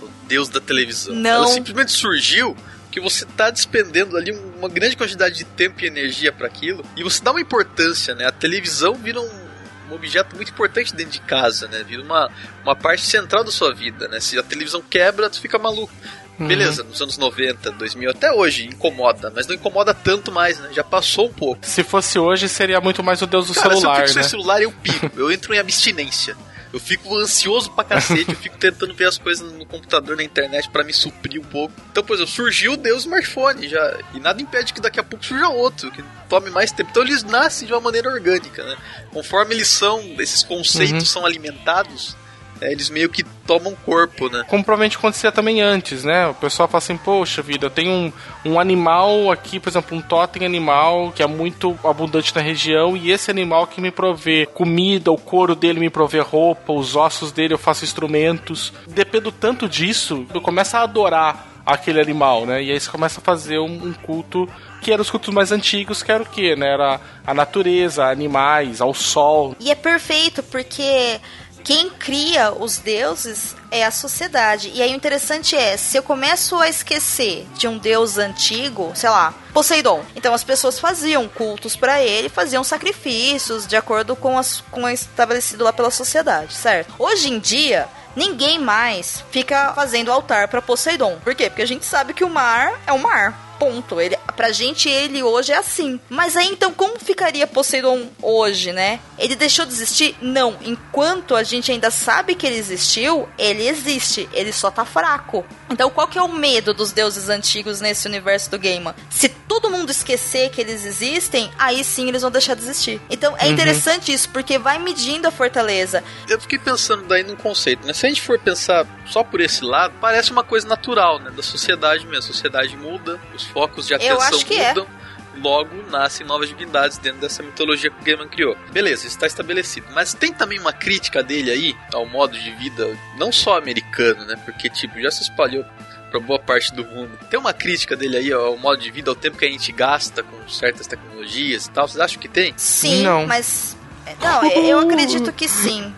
[0.02, 1.14] o deus da televisão.
[1.14, 1.30] Não.
[1.30, 2.54] Ela simplesmente surgiu
[2.90, 7.02] que você está despendendo ali uma grande quantidade de tempo e energia para aquilo e
[7.02, 8.26] você dá uma importância, né?
[8.26, 9.47] A televisão vira um
[9.90, 11.84] um objeto muito importante dentro de casa, né?
[11.86, 12.30] Vira uma,
[12.62, 14.20] uma parte central da sua vida, né?
[14.20, 15.92] Se a televisão quebra, tu fica maluco.
[16.38, 16.46] Uhum.
[16.46, 20.70] Beleza, nos anos 90, 2000, até hoje incomoda, mas não incomoda tanto mais, né?
[20.72, 21.66] Já passou um pouco.
[21.66, 24.22] Se fosse hoje, seria muito mais o Deus do Cara, celular, se eu fico né?
[24.22, 25.10] sem celular, eu pico.
[25.16, 26.36] Eu entro em abstinência.
[26.72, 30.68] Eu fico ansioso pra cacete, eu fico tentando ver as coisas no computador, na internet,
[30.68, 31.74] para me suprir um pouco.
[31.90, 33.98] Então, por exemplo, surgiu o Deus smartphone já.
[34.14, 36.90] E nada impede que daqui a pouco surja outro, que tome mais tempo.
[36.90, 38.76] Então eles nascem de uma maneira orgânica, né?
[39.12, 41.06] Conforme eles são, esses conceitos uhum.
[41.06, 42.16] são alimentados,
[42.62, 44.44] eles meio que tomam corpo, né?
[44.48, 46.26] Como provavelmente acontecia também antes, né?
[46.28, 48.12] O pessoal fala assim, poxa vida, eu tenho um,
[48.44, 53.10] um animal aqui, por exemplo, um totem animal que é muito abundante na região e
[53.10, 57.54] esse animal que me provê comida, o couro dele me provê roupa, os ossos dele
[57.54, 58.72] eu faço instrumentos.
[58.86, 62.62] Dependo tanto disso, eu começo a adorar aquele animal, né?
[62.62, 64.48] E aí você começa a fazer um, um culto
[64.80, 66.72] que eram os cultos mais antigos, que era o quê, né?
[66.72, 69.54] Era a natureza, animais, ao sol.
[69.60, 71.20] E é perfeito, porque
[71.68, 74.70] quem cria os deuses é a sociedade.
[74.72, 79.10] E aí o interessante é, se eu começo a esquecer de um deus antigo, sei
[79.10, 80.02] lá, Poseidon.
[80.16, 84.88] Então as pessoas faziam cultos para ele, faziam sacrifícios de acordo com, as, com o
[84.88, 86.94] estabelecido lá pela sociedade, certo?
[86.98, 91.18] Hoje em dia, ninguém mais fica fazendo altar para Poseidon.
[91.22, 91.50] Por quê?
[91.50, 94.00] Porque a gente sabe que o mar é o mar ponto.
[94.00, 96.00] Ele, pra gente, ele hoje é assim.
[96.08, 99.00] Mas aí então, como ficaria Poseidon hoje, né?
[99.18, 100.16] Ele deixou de existir?
[100.20, 100.56] Não.
[100.62, 104.28] Enquanto a gente ainda sabe que ele existiu, ele existe.
[104.32, 105.44] Ele só tá fraco.
[105.70, 108.88] Então, qual que é o medo dos deuses antigos nesse universo do game?
[109.10, 113.00] Se todo mundo esquecer que eles existem, aí sim eles vão deixar de existir.
[113.10, 113.52] Então, é uhum.
[113.52, 116.02] interessante isso, porque vai medindo a fortaleza.
[116.28, 117.92] Eu fiquei pensando daí num conceito, né?
[117.92, 121.30] Se a gente for pensar só por esse lado, parece uma coisa natural, né?
[121.30, 122.18] Da sociedade mesmo.
[122.18, 124.68] A sociedade muda, os focos de atenção é.
[124.68, 124.86] mudam.
[125.04, 125.08] É.
[125.40, 128.56] Logo, nascem novas divindades dentro dessa mitologia que o Gaiman criou.
[128.72, 129.86] Beleza, isso está estabelecido.
[129.94, 134.34] Mas tem também uma crítica dele aí ao modo de vida, não só americano, né?
[134.44, 135.64] Porque, tipo, já se espalhou
[136.10, 137.16] pra boa parte do mundo.
[137.30, 140.22] Tem uma crítica dele aí ao modo de vida, ao tempo que a gente gasta
[140.22, 141.86] com certas tecnologias e tal.
[141.86, 142.52] Vocês acham que tem?
[142.56, 143.26] Sim, Não.
[143.26, 143.76] mas.
[144.20, 145.94] Não, eu acredito que sim.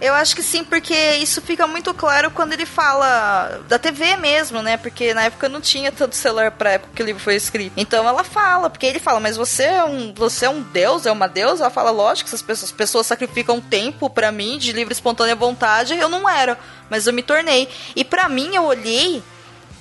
[0.00, 4.60] Eu acho que sim, porque isso fica muito claro quando ele fala da TV mesmo,
[4.62, 4.76] né?
[4.76, 7.72] Porque na época não tinha tanto celular pra época que o livro foi escrito.
[7.76, 11.12] Então ela fala, porque ele fala, mas você é um, você é um deus, é
[11.12, 11.64] uma deusa?
[11.64, 15.96] Ela fala, lógico, essas pessoas, as pessoas sacrificam tempo pra mim de livre espontânea vontade.
[15.96, 16.58] Eu não era,
[16.90, 17.68] mas eu me tornei.
[17.94, 19.22] E pra mim eu olhei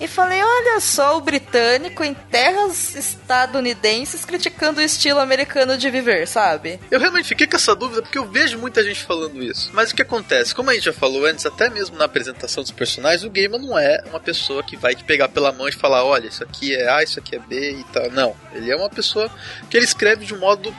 [0.04, 6.28] e falei, olha só o britânico em terras estadunidenses criticando o estilo americano de viver,
[6.28, 6.78] sabe?
[6.92, 9.72] Eu realmente fiquei com essa dúvida porque eu vejo muita gente falando isso.
[9.72, 10.54] Mas o que acontece?
[10.54, 13.80] Como a gente já falou antes, até mesmo na apresentação dos personagens, o gamer não
[13.80, 16.90] é uma pessoa que vai te pegar pela mão e falar: olha, isso aqui é
[16.90, 18.12] A, isso aqui é B e tal.
[18.12, 18.36] Não.
[18.52, 19.32] Ele é uma pessoa
[19.70, 20.76] que ele escreve de um modo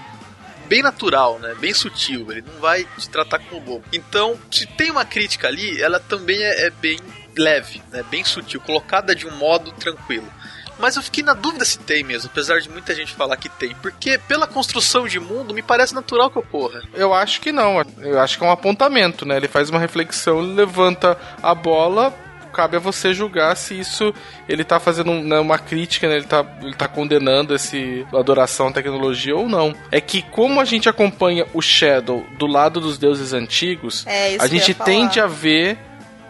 [0.66, 1.54] bem natural, né?
[1.58, 2.30] Bem sutil.
[2.30, 3.84] Ele não vai te tratar como bobo.
[3.90, 6.98] Então, se tem uma crítica ali, ela também é, é bem
[7.36, 8.02] leve, né?
[8.10, 10.30] Bem sutil, colocada de um modo tranquilo.
[10.78, 13.74] Mas eu fiquei na dúvida se tem mesmo, apesar de muita gente falar que tem.
[13.76, 16.82] Porque pela construção de mundo, me parece natural que ocorra.
[16.92, 17.82] Eu acho que não.
[17.98, 19.36] Eu acho que é um apontamento, né?
[19.36, 22.12] Ele faz uma reflexão, ele levanta a bola.
[22.52, 24.14] Cabe a você julgar se isso
[24.48, 26.18] ele tá fazendo né, uma crítica, né?
[26.18, 29.74] ele, tá, ele tá condenando esse adoração à tecnologia ou não.
[29.90, 34.46] É que como a gente acompanha o Shadow do lado dos deuses antigos, É, a
[34.46, 35.76] gente tende a ver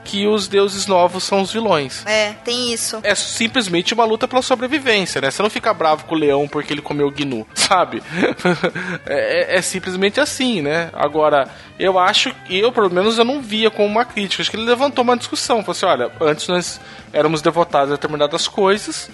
[0.04, 2.04] que os deuses novos são os vilões.
[2.06, 3.00] É, tem isso.
[3.02, 5.30] É simplesmente uma luta pela sobrevivência, né?
[5.30, 8.02] Você não fica bravo com o leão porque ele comeu gnu, sabe?
[9.06, 10.90] é, é- é simplesmente assim, né?
[10.92, 14.42] Agora, eu acho que eu, pelo menos, eu não via como uma crítica.
[14.42, 15.60] Acho que ele levantou uma discussão.
[15.62, 16.80] Falou assim: olha, antes nós
[17.12, 19.10] éramos devotados a determinadas coisas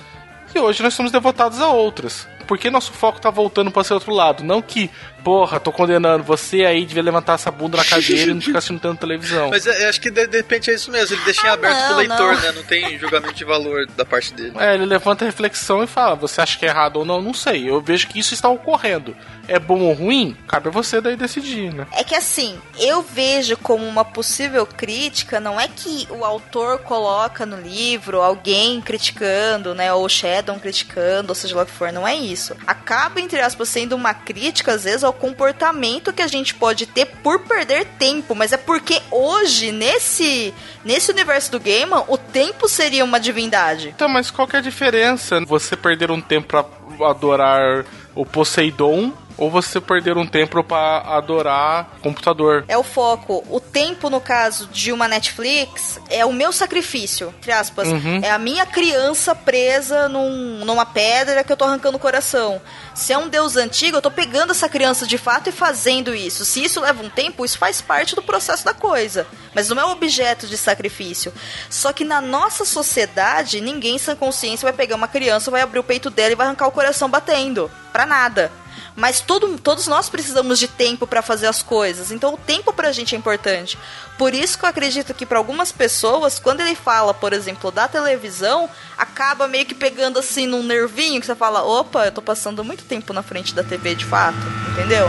[0.55, 2.27] e hoje nós somos devotados a outras.
[2.51, 4.43] Por que nosso foco tá voltando para esse outro lado?
[4.43, 4.91] Não que,
[5.23, 8.81] porra, tô condenando você aí, devia levantar essa bunda na cadeira e não ficar assistindo
[8.81, 9.51] tanto televisão.
[9.51, 11.15] Mas é, eu acho que de, de repente é isso mesmo.
[11.15, 12.41] Ele deixa em Ah, aberto pro não, leitor, não.
[12.43, 12.53] né?
[12.57, 14.53] Não tem julgamento de valor da parte dele.
[14.59, 17.23] É, ele levanta a reflexão e fala: você acha que é errado ou não?
[17.23, 17.71] Não sei.
[17.71, 19.17] Eu vejo que isso está ocorrendo.
[19.47, 20.37] É bom ou ruim?
[20.49, 21.87] Cabe a você daí decidir, né?
[21.93, 27.45] É que assim, eu vejo como uma possível crítica, não é que o autor coloca
[27.47, 31.93] no livro alguém criticando, né, ou o Shadow criticando, ou seja lá o que for,
[31.93, 32.40] não é isso.
[32.67, 37.07] Acaba, entre aspas, sendo uma crítica, às vezes, ao comportamento que a gente pode ter
[37.07, 43.05] por perder tempo, mas é porque hoje, nesse, nesse universo do game, o tempo seria
[43.05, 43.89] uma divindade.
[43.89, 45.41] Então, mas qual que é a diferença?
[45.47, 46.65] Você perder um tempo pra
[47.09, 52.65] adorar o Poseidon ou você perder um tempo pra adorar computador?
[52.69, 53.43] É o foco.
[53.51, 57.89] O tempo, no caso de uma Netflix, é o meu sacrifício, entre aspas.
[57.89, 58.21] Uhum.
[58.23, 62.61] É a minha criança presa num- numa pedra que eu tô arrancando o coração.
[63.01, 66.45] Se é um deus antigo, eu tô pegando essa criança de fato e fazendo isso.
[66.45, 69.27] Se isso leva um tempo, isso faz parte do processo da coisa.
[69.55, 71.33] Mas não é objeto de sacrifício.
[71.71, 75.83] Só que na nossa sociedade, ninguém sem consciência vai pegar uma criança, vai abrir o
[75.85, 77.71] peito dela e vai arrancar o coração batendo.
[77.91, 78.53] Pra nada.
[78.97, 82.11] Mas todo, todos nós precisamos de tempo pra fazer as coisas.
[82.11, 83.79] Então o tempo pra gente é importante.
[84.19, 87.89] Por isso que eu acredito que pra algumas pessoas, quando ele fala, por exemplo, da
[87.89, 92.63] televisão, acaba meio que pegando assim num nervinho que você fala: opa, eu tô passando
[92.63, 94.37] muito tempo na frente da TV de fato.
[94.73, 95.09] Entendeu?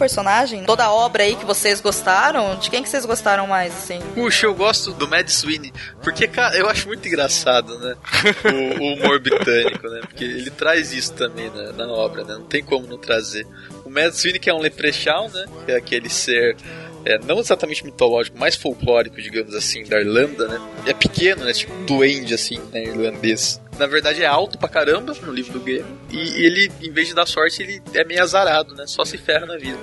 [0.00, 2.56] Personagem, toda a obra aí que vocês gostaram?
[2.56, 4.00] De quem que vocês gostaram mais, assim?
[4.14, 7.94] Puxa, eu gosto do Mad Sweeney, porque, cara, eu acho muito engraçado, né?
[8.44, 10.00] O, o humor britânico, né?
[10.00, 12.34] Porque ele traz isso também na, na obra, né?
[12.34, 13.46] Não tem como não trazer.
[13.84, 15.44] O Mad Sweeney, que é um leprechaun, né?
[15.66, 16.56] Que é aquele ser.
[17.04, 20.60] É, não exatamente mitológico, mais folclórico, digamos assim, da Irlanda, né?
[20.86, 21.52] É pequeno, né?
[21.52, 22.84] Tipo duende, assim, né?
[22.84, 23.60] Irlandês.
[23.78, 25.86] Na verdade é alto pra caramba no livro do game.
[26.10, 28.84] E, ele, em vez de dar sorte, ele é meio azarado, né?
[28.86, 29.78] Só se ferra na vida.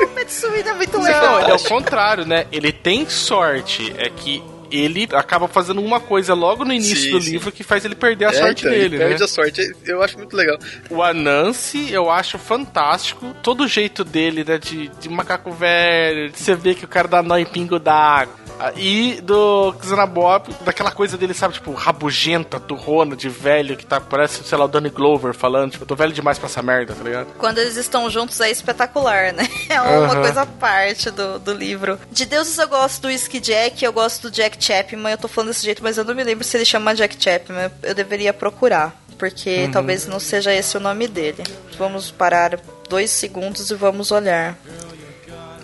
[0.00, 1.42] O Metsuida é muito Não, legal.
[1.42, 2.46] ele é o contrário, né?
[2.50, 3.92] Ele tem sorte.
[3.98, 7.30] É que ele acaba fazendo uma coisa logo no início Sim, do sim.
[7.32, 9.08] livro que faz ele perder a É, sorte então, ele dele, né?
[9.08, 9.76] perde a sorte.
[9.84, 10.58] Eu acho muito legal.
[10.90, 13.34] O Anansi eu acho fantástico.
[13.42, 14.58] Todo o jeito dele, né?
[14.58, 18.34] De, de macaco velho, de você ver que o cara dá nó em pingo d'água.
[18.76, 24.44] E do Xanabob, daquela coisa dele, sabe, tipo, rabugenta, turrona, de velho, que tá, parece,
[24.44, 27.02] sei lá, o Danny Glover falando, tipo, eu tô velho demais pra essa merda, tá
[27.02, 27.26] ligado?
[27.38, 29.48] Quando eles estão juntos é espetacular, né?
[29.68, 31.98] É uma coisa à parte do, do livro.
[32.10, 35.10] De deuses eu gosto do Whiskey Jack, eu gosto do Jack Chapman.
[35.10, 37.70] Eu tô falando desse jeito, mas eu não me lembro se ele chama Jack Chapman.
[37.82, 41.42] Eu deveria procurar, porque talvez não seja esse o nome dele.
[41.76, 44.56] Vamos parar dois segundos e vamos olhar.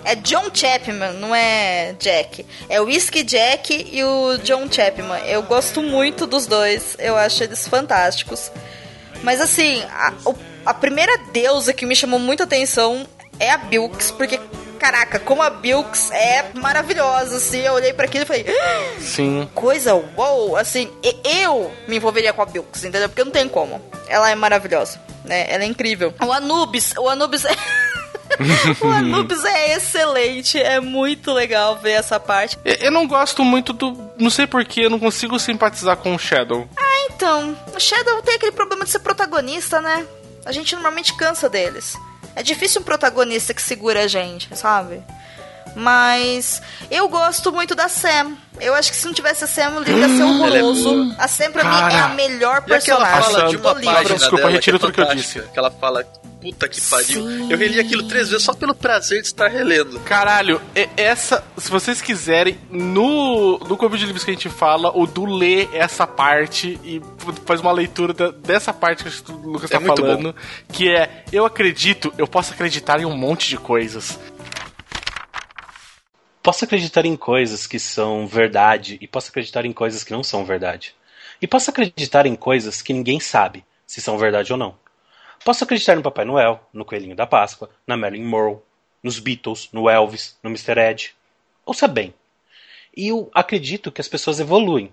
[0.05, 2.47] É John Chapman, não é Jack.
[2.69, 5.19] É o Whiskey Jack e o John Chapman.
[5.27, 8.51] Eu gosto muito dos dois, eu acho eles fantásticos.
[9.23, 10.15] Mas assim, a,
[10.65, 13.07] a primeira deusa que me chamou muita atenção
[13.39, 14.41] é a Bilks, porque,
[14.79, 17.61] caraca, como a Bilks é maravilhosa, assim.
[17.61, 19.49] Eu olhei pra aquilo e falei, "Ah, Sim.
[19.55, 23.09] coisa uou, assim, e- eu me envolveria com a Bilks, entendeu?
[23.09, 23.81] Porque não tem como.
[24.09, 25.47] Ela é maravilhosa, né?
[25.51, 26.15] Ela é incrível.
[26.25, 27.51] O Anubis, o Anubis é...
[28.81, 32.59] o Anubis é excelente, é muito legal ver essa parte.
[32.65, 34.11] Eu eu não gosto muito do.
[34.19, 36.69] Não sei porquê, eu não consigo simpatizar com o Shadow.
[37.11, 40.07] Então, o Shadow tem aquele problema de ser protagonista, né?
[40.45, 41.95] A gente normalmente cansa deles.
[42.39, 45.03] É difícil um protagonista que segura a gente, sabe?
[45.77, 48.33] Mas eu gosto muito da Sam.
[48.61, 51.15] Eu acho que se não tivesse a Sam, o livro ia ser Ela é horroroso.
[51.19, 51.95] a Sam, pra mim, Cara.
[51.95, 53.95] é a melhor E personagem fala de do uma livro.
[53.95, 55.41] página Desculpa, dela, retiro é tudo que eu disse.
[55.41, 56.05] Que ela fala,
[56.43, 57.07] puta que pariu.
[57.07, 57.53] Sim.
[57.53, 60.01] Eu reli aquilo três vezes só pelo prazer de estar relendo.
[60.01, 61.45] Caralho, e- essa.
[61.57, 65.69] Se vocês quiserem, no, no clube de livros que a gente fala, o Du lê
[65.73, 67.01] essa parte e
[67.47, 70.35] faz uma leitura da- dessa parte que o Lucas É tá falando.
[70.73, 74.19] Que é: Eu acredito, eu posso acreditar em um monte de coisas.
[76.43, 80.45] Posso acreditar em coisas que são verdade e posso acreditar em coisas que não são
[80.45, 80.95] verdade.
[81.43, 84.77] E posso acreditar em coisas que ninguém sabe se são verdade ou não.
[85.45, 88.59] Posso acreditar no Papai Noel, no Coelhinho da Páscoa, na Marilyn Monroe,
[89.03, 90.79] nos Beatles, no Elvis, no Mr.
[90.79, 91.15] Ed.
[91.65, 92.15] Ouça bem.
[92.97, 94.93] E eu acredito que as pessoas evoluem,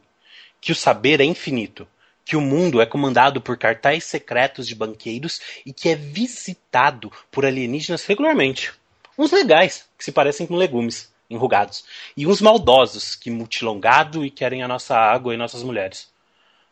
[0.61, 1.87] que o saber é infinito,
[2.23, 7.45] que o mundo é comandado por cartazes secretos de banqueiros e que é visitado por
[7.45, 8.73] alienígenas regularmente.
[9.17, 11.83] Uns legais, que se parecem com legumes, enrugados,
[12.15, 16.11] e uns maldosos, que mutilam gado e querem a nossa água e nossas mulheres.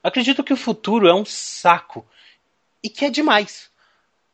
[0.03, 2.05] Acredito que o futuro é um saco
[2.83, 3.71] e que é demais.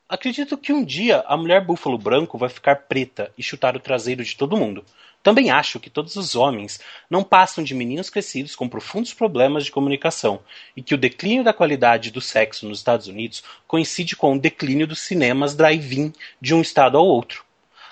[0.08, 4.24] Acredito que um dia a mulher búfalo branco vai ficar preta e chutar o traseiro
[4.24, 4.84] de todo mundo.
[5.22, 6.80] Também acho que todos os homens
[7.10, 10.40] não passam de meninos crescidos com profundos problemas de comunicação
[10.76, 14.88] e que o declínio da qualidade do sexo nos Estados Unidos coincide com o declínio
[14.88, 17.44] dos cinemas drive-in de um estado ao outro.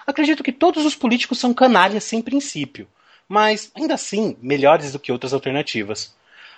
[0.08, 2.88] Acredito que todos os políticos são canalhas sem princípio,
[3.28, 6.15] mas ainda assim melhores do que outras alternativas.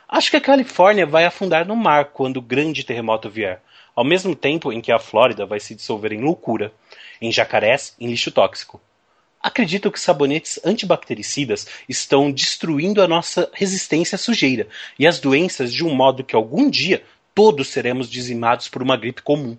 [0.08, 3.60] Acho que a Califórnia vai afundar no mar quando o grande terremoto vier,
[3.96, 6.72] ao mesmo tempo em que a Flórida vai se dissolver em loucura,
[7.20, 8.80] em jacarés, em lixo tóxico.
[9.42, 14.68] Acredito que sabonetes antibactericidas estão destruindo a nossa resistência à sujeira
[15.00, 19.24] e às doenças de um modo que algum dia todos seremos dizimados por uma gripe
[19.24, 19.58] comum,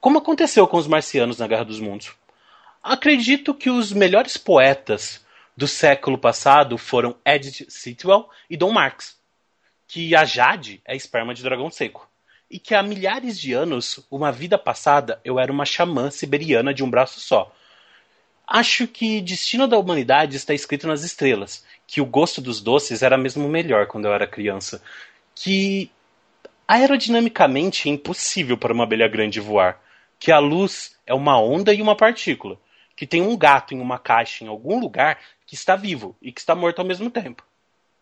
[0.00, 2.10] como aconteceu com os marcianos na Guerra dos Mundos.
[2.82, 5.24] Acredito que os melhores poetas
[5.56, 9.16] do século passado foram Edith Sitwell e Don Marx,
[9.86, 12.10] que a Jade é esperma de dragão seco,
[12.50, 16.82] e que há milhares de anos, uma vida passada, eu era uma xamã siberiana de
[16.82, 17.54] um braço só.
[18.44, 23.16] Acho que destino da humanidade está escrito nas estrelas, que o gosto dos doces era
[23.16, 24.82] mesmo melhor quando eu era criança,
[25.36, 25.88] que
[26.66, 29.80] aerodinamicamente é impossível para uma abelha grande voar,
[30.18, 32.58] que a luz é uma onda e uma partícula,
[33.02, 36.38] que tem um gato em uma caixa em algum lugar que está vivo e que
[36.38, 37.42] está morto ao mesmo tempo.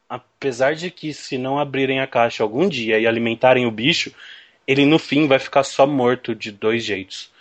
[0.07, 4.13] Apesar de que, se não abrirem a caixa algum dia e alimentarem o bicho,
[4.67, 7.33] ele no fim vai ficar só morto de dois jeitos.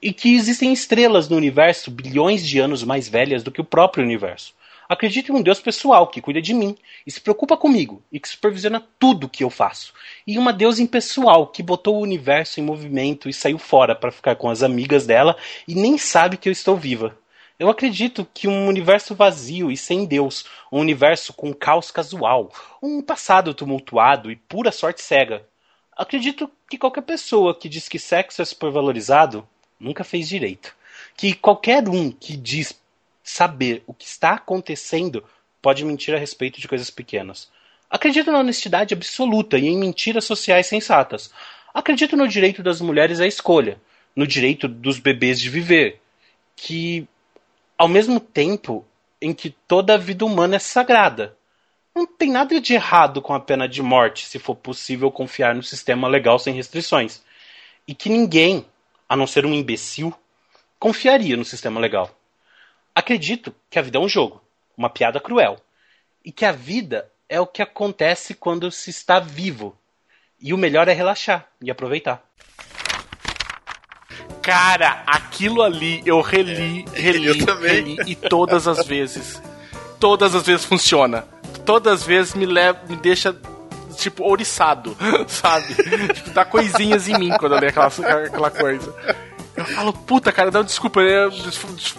[0.00, 4.04] E que existem estrelas no universo bilhões de anos mais velhas do que o próprio
[4.04, 4.54] universo.
[4.88, 6.74] Acredito em um Deus pessoal que cuida de mim
[7.06, 9.92] e se preocupa comigo e que supervisiona tudo que eu faço.
[10.26, 14.36] E uma deusa impessoal que botou o universo em movimento e saiu fora para ficar
[14.36, 17.18] com as amigas dela e nem sabe que eu estou viva.
[17.58, 22.50] Eu acredito que um universo vazio e sem Deus, um universo com caos casual,
[22.82, 25.44] um passado tumultuado e pura sorte cega.
[25.94, 29.46] Acredito que qualquer pessoa que diz que sexo é supervalorizado
[29.78, 30.74] nunca fez direito.
[31.14, 32.72] Que qualquer um que diz
[33.28, 35.22] saber o que está acontecendo
[35.60, 37.50] pode mentir a respeito de coisas pequenas.
[37.90, 41.30] Acredito na honestidade absoluta e em mentiras sociais sensatas.
[41.74, 43.78] Acredito no direito das mulheres à escolha,
[44.16, 46.00] no direito dos bebês de viver,
[46.56, 47.06] que
[47.76, 48.84] ao mesmo tempo
[49.20, 51.36] em que toda a vida humana é sagrada.
[51.94, 55.62] Não tem nada de errado com a pena de morte se for possível confiar no
[55.62, 57.22] sistema legal sem restrições.
[57.86, 58.64] E que ninguém,
[59.08, 60.14] a não ser um imbecil,
[60.78, 62.17] confiaria no sistema legal.
[62.98, 64.42] Acredito que a vida é um jogo,
[64.76, 65.60] uma piada cruel.
[66.24, 69.78] E que a vida é o que acontece quando se está vivo.
[70.40, 72.20] E o melhor é relaxar e aproveitar.
[74.42, 77.70] Cara, aquilo ali eu reli, reli, Eu também.
[77.70, 79.40] reli e todas as vezes.
[80.00, 81.24] Todas as vezes funciona.
[81.64, 83.32] Todas as vezes me leva, me deixa
[83.96, 84.96] tipo ouriçado,
[85.28, 85.72] sabe?
[86.14, 88.92] tipo, dá coisinhas em mim quando eu leio aquela, aquela coisa.
[89.74, 91.30] Falo, puta, cara, não, desculpa, eu,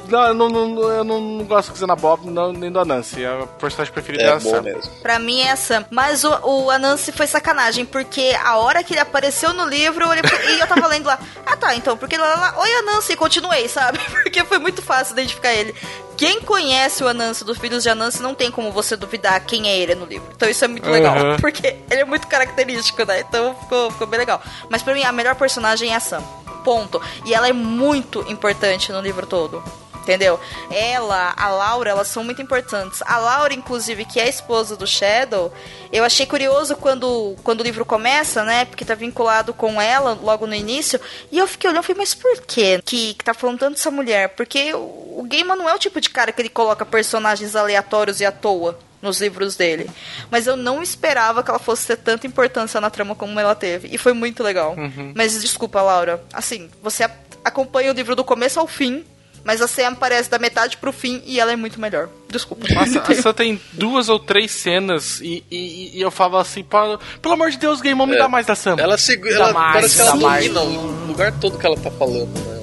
[0.07, 3.26] não, eu não, não, eu não, não gosto de Bob não, nem do Anansi.
[3.26, 4.61] A personagem preferida é, É a Sam.
[4.61, 4.91] mesmo.
[5.01, 5.86] Pra mim é a Sam.
[5.89, 10.22] Mas o, o Anansi foi sacanagem, porque a hora que ele apareceu no livro, ele,
[10.55, 13.67] e eu tava lendo lá, ah tá, então, porque lá, lá, oi Anansi, e continuei,
[13.67, 13.99] sabe?
[14.30, 15.74] Porque foi muito fácil identificar ele.
[16.17, 19.78] Quem conhece o Anansi dos Filhos de Anansi não tem como você duvidar quem é
[19.78, 20.28] ele no livro.
[20.36, 21.38] Então isso é muito legal, Uhum.
[21.41, 23.22] porque ele é muito característico, né?
[23.22, 24.41] Então ficou, ficou bem legal.
[24.70, 26.22] Mas pra mim, a melhor personagem é a Sam.
[26.64, 27.01] Ponto.
[27.26, 29.64] E ela é muito importante no livro todo.
[30.01, 30.39] Entendeu?
[30.72, 33.03] Ela, a Laura, elas são muito importantes.
[33.05, 35.53] A Laura, inclusive, que é a esposa do Shadow,
[35.91, 38.66] eu achei curioso quando, quando o livro começa, né?
[38.66, 40.99] Porque tá vinculado com ela logo no início.
[41.32, 43.91] E eu fiquei olhando e falei, mas por quê que, que tá falando tanto dessa
[43.91, 44.30] mulher?
[44.30, 48.20] Porque o, o Gaiman não é o tipo de cara que ele coloca personagens aleatórios
[48.20, 49.89] e à toa nos livros dele.
[50.30, 53.88] Mas eu não esperava que ela fosse ter tanta importância na trama como ela teve.
[53.91, 54.76] E foi muito legal.
[55.16, 56.22] Mas desculpa, Laura.
[56.34, 57.10] Assim, você
[57.43, 59.04] acompanha o livro do começo ao fim,
[59.43, 62.10] mas a Sam aparece da metade pro fim e ela é muito melhor.
[62.30, 62.68] Desculpa.
[62.74, 67.00] Nossa, a Sam tem duas ou três cenas e, e, e eu falo assim, "Pô,
[67.22, 68.20] pelo amor de Deus, Game On, me É.
[68.20, 68.76] dá mais da Sam.
[68.78, 70.50] Ela, segura, ela mais, parece que ela dá mais.
[70.54, 72.60] domina o lugar todo que ela tá falando, né?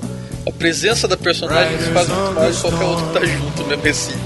[0.47, 4.25] A presença da personagem faz muito mais que qualquer outro que tá junto mesmo recinto.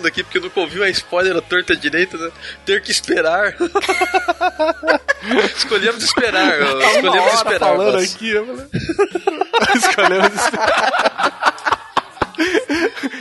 [0.00, 2.30] Tá morrendo aqui porque nunca ouviu a spoiler a torta direita, né?
[2.64, 3.54] Ter que esperar.
[5.56, 6.60] Escolhemos esperar.
[6.60, 7.58] Uma Escolhemos esperar.
[7.58, 8.14] falando Basso.
[8.14, 8.66] aqui, eu falei...
[9.76, 11.60] Escolhemos esperar.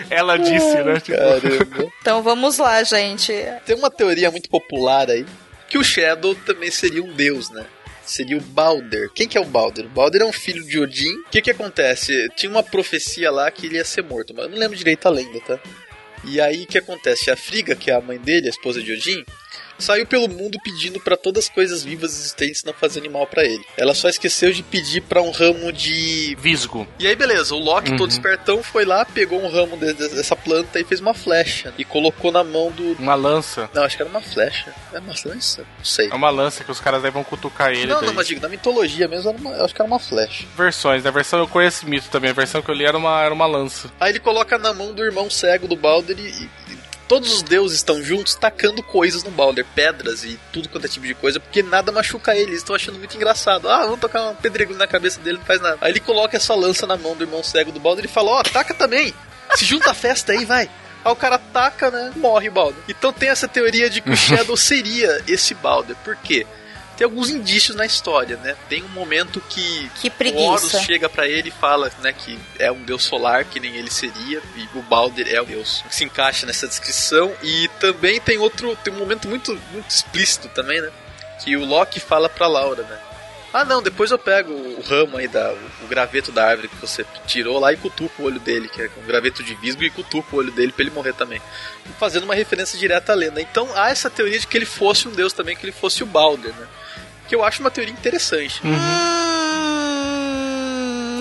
[0.09, 0.99] Ela disse, né?
[0.99, 1.91] Tipo.
[2.01, 3.33] Então vamos lá, gente.
[3.65, 5.25] Tem uma teoria muito popular aí
[5.67, 7.65] que o Shadow também seria um deus, né?
[8.03, 9.11] Seria o Balder.
[9.13, 9.85] Quem que é o Balder?
[9.85, 11.13] O Balder é um filho de Odin.
[11.13, 12.27] O que que acontece?
[12.35, 15.11] Tinha uma profecia lá que ele ia ser morto, mas eu não lembro direito a
[15.11, 15.59] lenda, tá?
[16.23, 17.31] E aí o que acontece?
[17.31, 19.23] A Friga, que é a mãe dele, a esposa de Odin,
[19.79, 23.63] saiu pelo mundo pedindo pra todas as coisas vivas existentes não fazerem mal pra ele.
[23.77, 26.87] Ela só esqueceu de pedir pra um ramo de Visgo.
[26.99, 30.35] e aí, beleza, o Loki, todo espertão, foi lá, pegou um ramo de- de- dessa
[30.35, 31.73] planta e fez uma flecha.
[31.77, 32.93] E colocou na mão do.
[32.99, 33.69] Uma lança.
[33.73, 34.73] Não, acho que era uma flecha.
[34.93, 35.65] É uma lança?
[35.77, 36.09] Não sei.
[36.09, 37.87] É uma lança que os caras aí vão cutucar ele.
[37.87, 38.07] Não, daí.
[38.07, 40.45] não, mas digo, na mitologia mesmo, era uma- eu acho que era uma flecha.
[40.57, 41.09] Versões, né?
[41.09, 42.29] A versão eu conheço mito também.
[42.31, 43.89] A versão que eu li era uma, era uma lança.
[43.99, 46.78] Aí ele coloca na mão do irmão cego do Balder e- e
[47.09, 51.07] Todos os deuses estão juntos tacando coisas no Balder, pedras e tudo quanto é tipo
[51.07, 52.51] de coisa, porque nada machuca ele.
[52.51, 53.67] Eles estão achando muito engraçado.
[53.67, 55.79] Ah, vamos tocar um pedregulho na cabeça dele, não faz nada.
[55.81, 58.43] Aí ele coloca essa lança na mão do irmão cego do Balder e fala: Ó,
[58.43, 59.11] taca também.
[59.55, 60.69] Se junta a festa aí, vai.
[61.03, 62.13] Aí o cara ataca, né?
[62.15, 62.83] Morre o Balder.
[62.87, 65.95] Então tem essa teoria de que o Shadow seria esse Balder.
[66.05, 66.45] Por quê?
[66.99, 68.57] Tem alguns indícios na história, né?
[68.67, 70.11] Tem um momento que Que.
[70.49, 73.89] Horus chega pra ele e fala, né, que é um deus solar, que nem ele
[73.89, 75.81] seria, e o Balder é o deus.
[75.89, 77.33] Se encaixa nessa descrição.
[77.41, 80.91] E também tem outro, tem um momento muito, muito explícito também, né?
[81.41, 82.99] Que o Loki fala pra Laura, né?
[83.53, 87.05] Ah, não, depois eu pego o ramo aí, da, o graveto da árvore que você
[87.25, 90.35] tirou lá e cutuco o olho dele, que é um graveto de visgo, e cutuco
[90.35, 91.41] o olho dele pra ele morrer também.
[91.97, 93.39] Fazendo uma referência direta à lenda.
[93.39, 96.05] Então há essa teoria de que ele fosse um deus também, que ele fosse o
[96.05, 96.67] Balder, né?
[97.29, 98.59] Que eu acho uma teoria interessante.
[98.65, 98.69] Hum,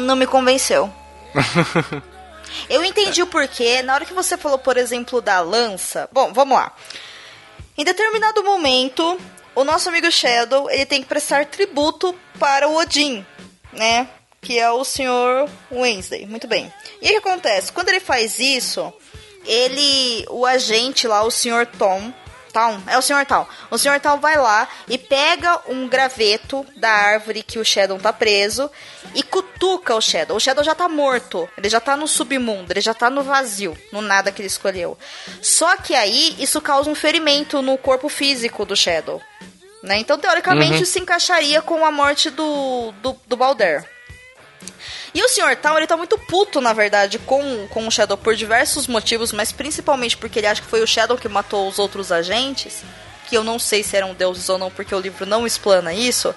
[0.06, 0.92] não me convenceu.
[2.68, 3.82] Eu entendi o porquê.
[3.82, 6.08] Na hora que você falou, por exemplo, da lança.
[6.12, 6.74] Bom, vamos lá.
[7.76, 9.20] Em determinado momento,
[9.54, 13.24] o nosso amigo Shadow ele tem que prestar tributo para o Odin,
[13.72, 14.08] né?
[14.40, 15.48] Que é o Sr.
[15.70, 16.26] Wednesday.
[16.26, 16.72] Muito bem.
[17.02, 17.72] E o que acontece?
[17.72, 18.92] Quando ele faz isso,
[19.44, 21.66] ele, o agente lá, o Sr.
[21.78, 22.12] Tom,
[22.52, 23.26] Tom, é o Sr.
[23.26, 23.46] Tom.
[23.70, 24.00] O Sr.
[24.00, 28.70] Tom vai lá e pega um graveto da árvore que o Shadow tá preso
[29.14, 30.36] e cutuca o Shadow.
[30.36, 33.76] O Shadow já tá morto, ele já tá no submundo, ele já tá no vazio,
[33.92, 34.98] no nada que ele escolheu.
[35.42, 39.20] Só que aí isso causa um ferimento no corpo físico do Shadow.
[39.82, 39.98] Né?
[39.98, 43.97] Então, teoricamente, isso se encaixaria com a morte do, do, do Balder.
[45.14, 45.56] E o Sr.
[45.56, 49.52] Town, ele tá muito puto, na verdade, com, com o Shadow por diversos motivos, mas
[49.52, 52.82] principalmente porque ele acha que foi o Shadow que matou os outros agentes,
[53.28, 56.34] que eu não sei se eram deuses ou não, porque o livro não explana isso.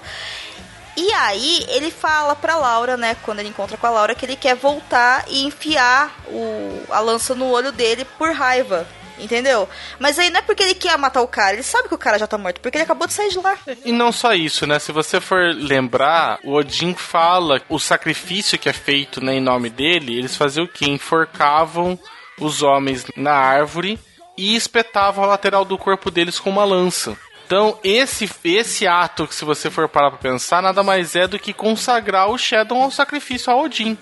[0.96, 4.36] E aí ele fala pra Laura, né, quando ele encontra com a Laura, que ele
[4.36, 8.86] quer voltar e enfiar o, a lança no olho dele por raiva.
[9.22, 9.70] Entendeu?
[10.00, 12.18] Mas aí não é porque ele quer matar o cara, ele sabe que o cara
[12.18, 13.58] já tá morto, porque ele acabou de sair de lá.
[13.86, 14.80] E não só isso, né?
[14.80, 19.70] Se você for lembrar, o Odin fala o sacrifício que é feito né, em nome
[19.70, 20.86] dele, eles faziam o quê?
[20.86, 22.00] Enforcavam
[22.40, 24.00] os homens na árvore
[24.38, 27.16] e espetavam a lateral do corpo deles com uma lança.
[27.46, 31.38] Então, esse, esse ato, que se você for parar pra pensar, nada mais é do
[31.38, 33.98] que consagrar o Shadow ao sacrifício a Odin.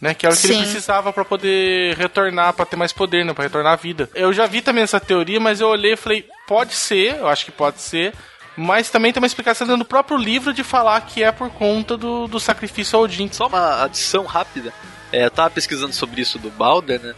[0.00, 0.60] Né, que era o que ele Sim.
[0.62, 4.08] precisava pra poder retornar, pra ter mais poder, né, para retornar à vida.
[4.14, 7.44] Eu já vi também essa teoria, mas eu olhei e falei, pode ser, eu acho
[7.44, 8.14] que pode ser,
[8.56, 11.96] mas também tem uma explicação dentro do próprio livro de falar que é por conta
[11.96, 13.30] do, do sacrifício a Odin.
[13.30, 14.72] Só uma adição rápida.
[15.12, 17.14] É, eu tava pesquisando sobre isso do Balder, né?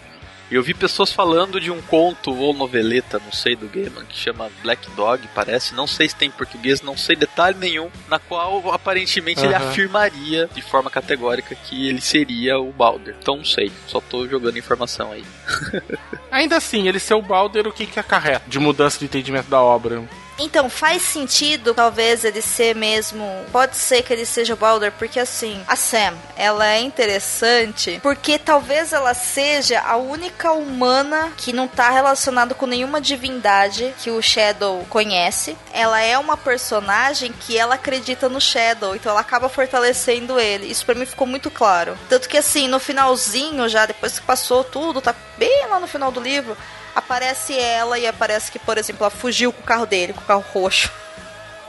[0.53, 4.15] E eu vi pessoas falando de um conto ou noveleta, não sei, do Gaiman, que
[4.15, 5.75] chama Black Dog, parece.
[5.75, 7.89] Não sei se tem em português, não sei detalhe nenhum.
[8.07, 13.17] Na qual, aparentemente, ele afirmaria de forma categórica que ele seria o Balder.
[13.19, 13.73] Então, não sei.
[13.87, 15.25] Só tô jogando informação aí.
[16.31, 19.63] Ainda assim, ele ser o Balder, o que que acarreta de mudança de entendimento da
[19.63, 20.07] obra?
[20.43, 23.25] Então, faz sentido, talvez, ele ser mesmo.
[23.53, 28.39] Pode ser que ele seja o Balder, porque assim, a Sam, ela é interessante porque
[28.39, 34.21] talvez ela seja a única humana que não tá relacionada com nenhuma divindade que o
[34.21, 35.57] Shadow conhece.
[35.73, 40.67] Ela é uma personagem que ela acredita no Shadow, então ela acaba fortalecendo ele.
[40.67, 41.97] Isso pra mim ficou muito claro.
[42.09, 46.11] Tanto que assim, no finalzinho, já depois que passou tudo, tá bem lá no final
[46.11, 46.57] do livro
[46.95, 50.25] aparece ela e aparece que, por exemplo, ela fugiu com o carro dele, com o
[50.25, 50.91] carro roxo.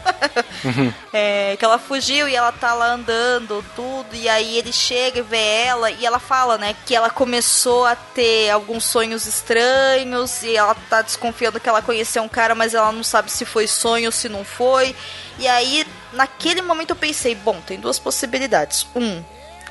[1.13, 5.21] É, que ela fugiu e ela tá lá andando, tudo, e aí ele chega e
[5.21, 10.55] vê ela, e ela fala, né, que ela começou a ter alguns sonhos estranhos, e
[10.55, 14.07] ela tá desconfiando que ela conheceu um cara, mas ela não sabe se foi sonho
[14.07, 14.95] ou se não foi.
[15.38, 18.88] E aí, naquele momento eu pensei, bom, tem duas possibilidades.
[18.95, 19.24] Um,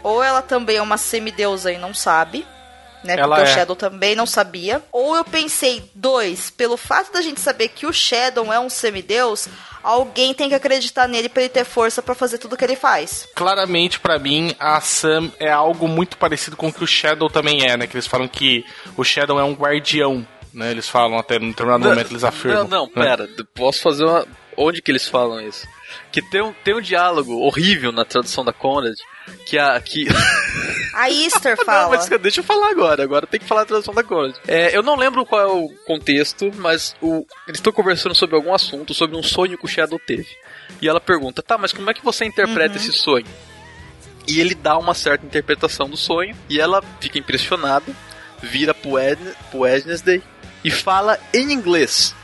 [0.02, 2.46] ou ela também é uma semideusa e não sabe,
[3.04, 3.16] né?
[3.18, 3.52] Ela porque é.
[3.52, 4.82] o Shadow também não sabia.
[4.92, 9.48] Ou eu pensei, dois, pelo fato da gente saber que o Shadow é um semideus,
[9.82, 13.28] alguém tem que acreditar nele pra ele ter força pra fazer tudo que ele faz.
[13.34, 17.66] Claramente, pra mim, a Sam é algo muito parecido com o que o Shadow também
[17.66, 17.86] é, né?
[17.86, 18.64] Que eles falam que
[18.96, 20.70] o Shadow é um guardião, né?
[20.70, 22.64] Eles falam até no determinado momento, eles afirmam.
[22.64, 23.16] Não, não, né?
[23.16, 23.28] pera.
[23.54, 24.26] Posso fazer uma.
[24.56, 25.66] Onde que eles falam isso?
[26.10, 28.94] Que tem um, tem um diálogo horrível na tradução da Conrad.
[29.46, 29.80] Que a.
[29.80, 30.06] Que...
[30.94, 31.96] A Easter Não, fala.
[31.96, 33.02] mas deixa eu falar agora.
[33.02, 34.34] Agora tem que falar a tradução da Conrad.
[34.46, 38.52] É, eu não lembro qual é o contexto, mas o, eles estão conversando sobre algum
[38.52, 40.28] assunto, sobre um sonho que o Shadow teve.
[40.82, 43.24] E ela pergunta, tá, mas como é que você interpreta esse sonho?
[44.28, 47.86] E ele dá uma certa interpretação do sonho, e ela fica impressionada,
[48.42, 50.22] vira pro, Wedne- pro Wednesday
[50.62, 52.14] e fala em inglês: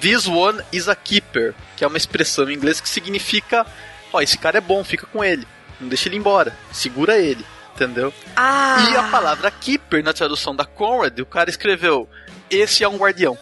[0.00, 3.66] This one is a keeper, que é uma expressão em inglês que significa:
[4.12, 5.46] Ó, esse cara é bom, fica com ele,
[5.80, 7.44] não deixa ele embora, segura ele,
[7.74, 8.12] entendeu?
[8.36, 8.86] Ah!
[8.90, 12.08] E a palavra keeper na tradução da Conrad, o cara escreveu:
[12.50, 13.36] Esse é um guardião.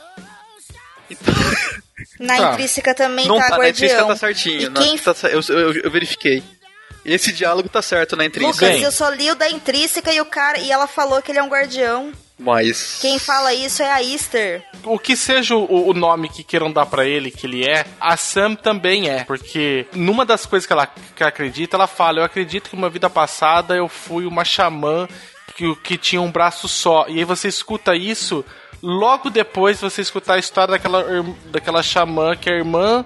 [1.11, 1.34] Então,
[2.18, 2.52] Na Tá.
[2.52, 4.09] intrínseca também não tá, tá, na intrínseca guardião.
[4.09, 4.61] tá certinho.
[4.62, 6.42] E na- quem- tá eu, eu- eu verifiquei.
[7.04, 8.64] Esse diálogo tá certo na intrínseca.
[8.66, 8.82] Lucas, Bem.
[8.82, 11.42] eu só li o da intrínseca e o cara e ela falou que ele é
[11.42, 12.12] um guardião.
[12.39, 12.99] Mas.
[13.01, 14.62] Quem fala isso é a Easter.
[14.84, 18.16] O que seja o, o nome que queiram dar pra ele, que ele é, a
[18.16, 19.24] Sam também é.
[19.24, 22.91] Porque numa das coisas que ela, que ela acredita, ela fala: Eu acredito que uma
[22.91, 25.09] vida passada eu fui uma xamã
[25.57, 27.07] que, que tinha um braço só.
[27.09, 28.45] E aí você escuta isso,
[28.82, 31.05] logo depois você escutar a história daquela,
[31.47, 33.05] daquela xamã que é irmã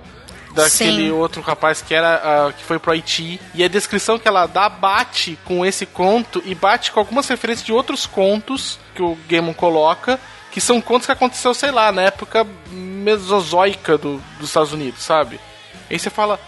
[0.54, 1.10] daquele Sim.
[1.10, 3.40] outro rapaz que era ah, que foi pro Haiti.
[3.54, 7.64] E a descrição que ela dá bate com esse conto e bate com algumas referências
[7.64, 10.18] de outros contos que o Gaemon coloca,
[10.50, 15.40] que são contos que aconteceu, sei lá, na época mesozoica do, dos Estados Unidos, sabe?
[15.88, 16.38] Aí você fala,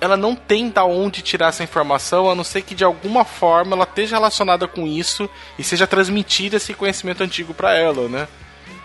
[0.00, 3.74] ela não tem da onde tirar essa informação, a não ser que de alguma forma
[3.74, 5.28] ela esteja relacionada com isso
[5.58, 8.28] e seja transmitido esse conhecimento antigo pra ela, né?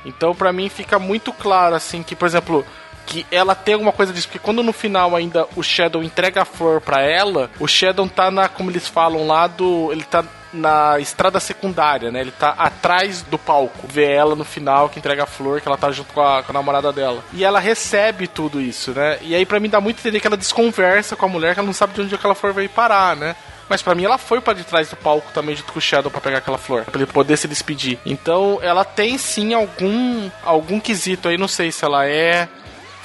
[0.06, 2.66] Então, pra mim fica muito claro assim que, por exemplo,
[3.06, 6.46] que ela tem alguma coisa disso, porque quando no final ainda o Shadow entrega a
[6.46, 10.24] flor pra ela, o Shadow tá na, como eles falam lá do, ele tá
[10.54, 12.22] na estrada secundária, né?
[12.22, 13.88] Ele tá atrás do palco.
[13.88, 16.52] Vê ela no final que entrega a flor, que ela tá junto com a, com
[16.52, 17.24] a namorada dela.
[17.34, 19.18] E ela recebe tudo isso, né?
[19.22, 21.66] E aí pra mim dá muito entender que ela desconversa com a mulher, que ela
[21.66, 23.36] não sabe de onde aquela flor veio parar, né?
[23.68, 26.12] Mas pra mim ela foi pra de trás do palco também junto com o Shadow
[26.12, 27.98] pra pegar aquela flor, pra ele poder se despedir.
[28.06, 32.48] Então ela tem sim algum algum quesito aí, não sei se ela é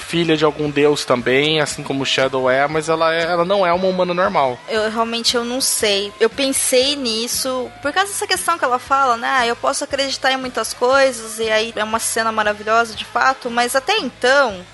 [0.09, 3.71] filha de algum deus também, assim como Shadow é, mas ela, é, ela não é
[3.75, 4.59] uma humana normal.
[4.67, 6.11] Eu realmente eu não sei.
[6.19, 9.29] Eu pensei nisso por causa dessa questão que ela fala, né?
[9.31, 13.51] Ah, eu posso acreditar em muitas coisas e aí é uma cena maravilhosa de fato,
[13.51, 14.65] mas até então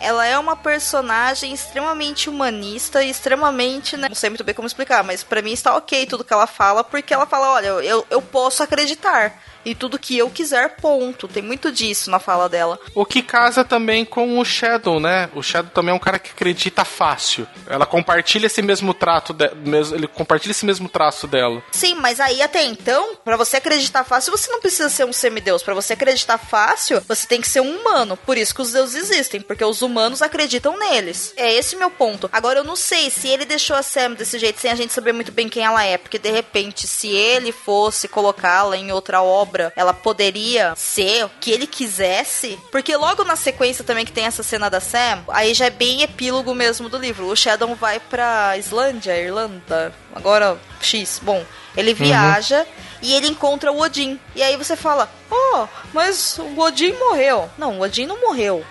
[0.00, 4.08] ela é uma personagem extremamente humanista e extremamente, né?
[4.08, 6.84] Não sei muito bem como explicar, mas pra mim está ok tudo que ela fala,
[6.84, 9.36] porque ela fala, olha, eu, eu posso acreditar.
[9.64, 11.28] E tudo que eu quiser, ponto.
[11.28, 12.78] Tem muito disso na fala dela.
[12.94, 15.28] O que casa também com o Shadow, né?
[15.34, 17.46] O Shadow também é um cara que acredita fácil.
[17.66, 19.50] Ela compartilha esse mesmo trato, de,
[19.94, 21.62] ele compartilha esse mesmo traço dela.
[21.70, 25.62] Sim, mas aí até então, pra você acreditar fácil, você não precisa ser um semideus.
[25.62, 28.16] Pra você acreditar fácil, você tem que ser um humano.
[28.16, 31.32] Por isso que os deuses existem, porque os humanos acreditam neles.
[31.36, 32.28] É esse o meu ponto.
[32.32, 35.12] Agora eu não sei se ele deixou a Sam desse jeito sem a gente saber
[35.12, 39.49] muito bem quem ela é, porque de repente, se ele fosse colocá-la em outra obra,
[39.76, 42.58] ela poderia ser o que ele quisesse.
[42.70, 46.02] Porque logo na sequência também que tem essa cena da Sam, aí já é bem
[46.02, 47.26] epílogo mesmo do livro.
[47.26, 51.20] O Shadow vai pra Islândia, Irlanda, agora X.
[51.22, 51.44] Bom,
[51.76, 52.66] ele viaja
[53.02, 54.18] e ele encontra o Odin.
[54.34, 57.50] E aí você fala: "Oh, mas o Odin morreu".
[57.56, 58.64] Não, o Odin não morreu.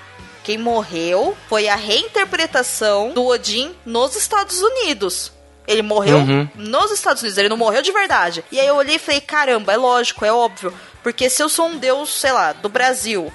[0.44, 5.32] Quem morreu foi a reinterpretação do Odin nos Estados Unidos.
[5.70, 6.50] Ele morreu Uhum.
[6.56, 8.44] nos Estados Unidos, ele não morreu de verdade.
[8.52, 10.74] E aí eu olhei e falei: caramba, é lógico, é óbvio.
[11.04, 13.32] Porque se eu sou um deus, sei lá, do Brasil.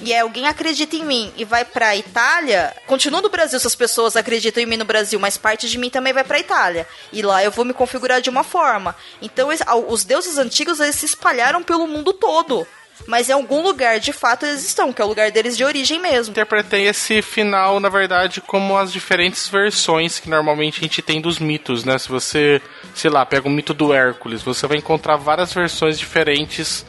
[0.00, 3.74] E aí alguém acredita em mim e vai pra Itália, continua no Brasil se as
[3.74, 6.86] pessoas acreditam em mim no Brasil, mas parte de mim também vai pra Itália.
[7.12, 8.94] E lá eu vou me configurar de uma forma.
[9.20, 9.48] Então
[9.88, 12.64] os deuses antigos eles se espalharam pelo mundo todo.
[13.06, 16.00] Mas em algum lugar, de fato, eles estão, que é o lugar deles de origem
[16.00, 16.32] mesmo.
[16.32, 21.38] Interpretei esse final, na verdade, como as diferentes versões que normalmente a gente tem dos
[21.38, 21.98] mitos, né?
[21.98, 22.60] Se você,
[22.94, 26.84] sei lá, pega o mito do Hércules, você vai encontrar várias versões diferentes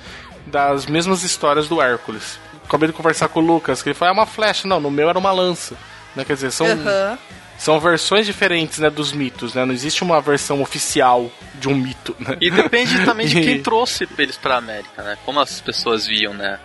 [0.46, 2.40] das mesmas histórias do Hércules.
[2.66, 4.68] Acabei de conversar com o Lucas, que ele falou, é uma flecha.
[4.68, 5.76] Não, no meu era uma lança.
[6.16, 6.24] Né?
[6.26, 7.18] Quer dizer, são, Aham.
[7.60, 9.64] São versões diferentes né, dos mitos, né?
[9.66, 12.38] Não existe uma versão oficial de um mito, né?
[12.42, 15.18] E depende também de quem trouxe eles pra América, né?
[15.26, 16.58] Como as pessoas viam, né?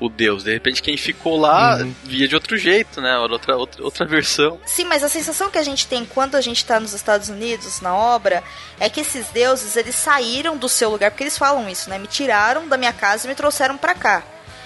[0.00, 0.44] O Deus.
[0.44, 1.94] De repente, quem ficou lá Uhum.
[2.04, 3.18] via de outro jeito, né?
[3.18, 4.58] Outra, outra, outra versão.
[4.64, 7.80] Sim, mas a sensação que a gente tem quando a gente tá nos Estados Unidos,
[7.82, 8.42] na obra,
[8.80, 11.98] é que esses deuses, eles saíram do seu lugar, porque eles falam isso, né?
[11.98, 14.22] Me tiraram da minha casa e me trouxeram pra cá.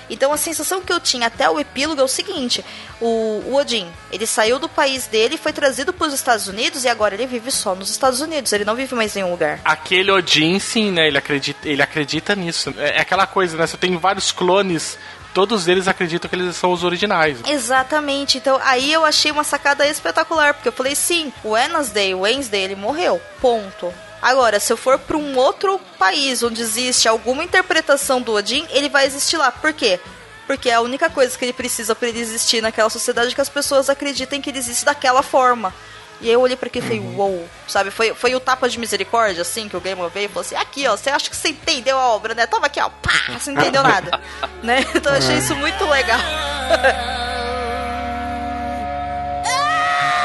[0.08, 2.64] Então a sensação que eu tinha até o epílogo é o seguinte:
[3.00, 7.14] o, o Odin, ele saiu do país dele, foi trazido pros Estados Unidos e agora
[7.14, 9.60] ele vive só nos Estados Unidos, ele não vive mais em nenhum lugar.
[9.64, 11.06] Aquele Odin, sim, né?
[11.08, 12.74] Ele acredita, ele acredita nisso.
[12.78, 13.66] É, é aquela coisa, né?
[13.66, 14.98] Você tem vários clones,
[15.32, 17.38] todos eles acreditam que eles são os originais.
[17.46, 18.38] Exatamente.
[18.38, 22.62] Então aí eu achei uma sacada espetacular, porque eu falei, sim, o Wednesday, o Wednesday,
[22.62, 23.20] ele morreu.
[23.40, 23.92] Ponto.
[24.24, 28.88] Agora, se eu for para um outro país onde existe alguma interpretação do Odin, ele
[28.88, 29.52] vai existir lá.
[29.52, 30.00] Por quê?
[30.46, 33.40] Porque é a única coisa que ele precisa para ele existir naquela sociedade é que
[33.42, 35.74] as pessoas acreditem que ele existe daquela forma.
[36.22, 37.90] E aí eu olhei pra aquilo e falei, uou, sabe?
[37.90, 40.88] Foi, foi o tapa de misericórdia, assim, que o Gamer veio e falou assim, aqui,
[40.88, 42.46] ó, você acha que você entendeu a obra, né?
[42.46, 44.18] Toma aqui, ó, pá, você não entendeu nada.
[44.64, 44.86] né?
[44.94, 46.18] Então eu achei isso muito legal.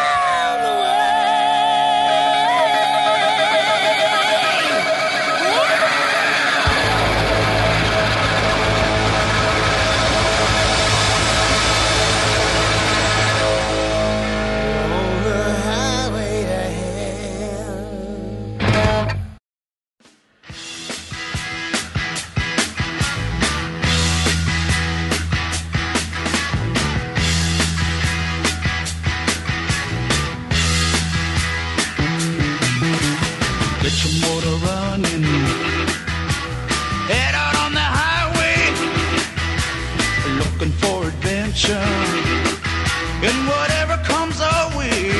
[43.47, 45.11] whatever comes our way.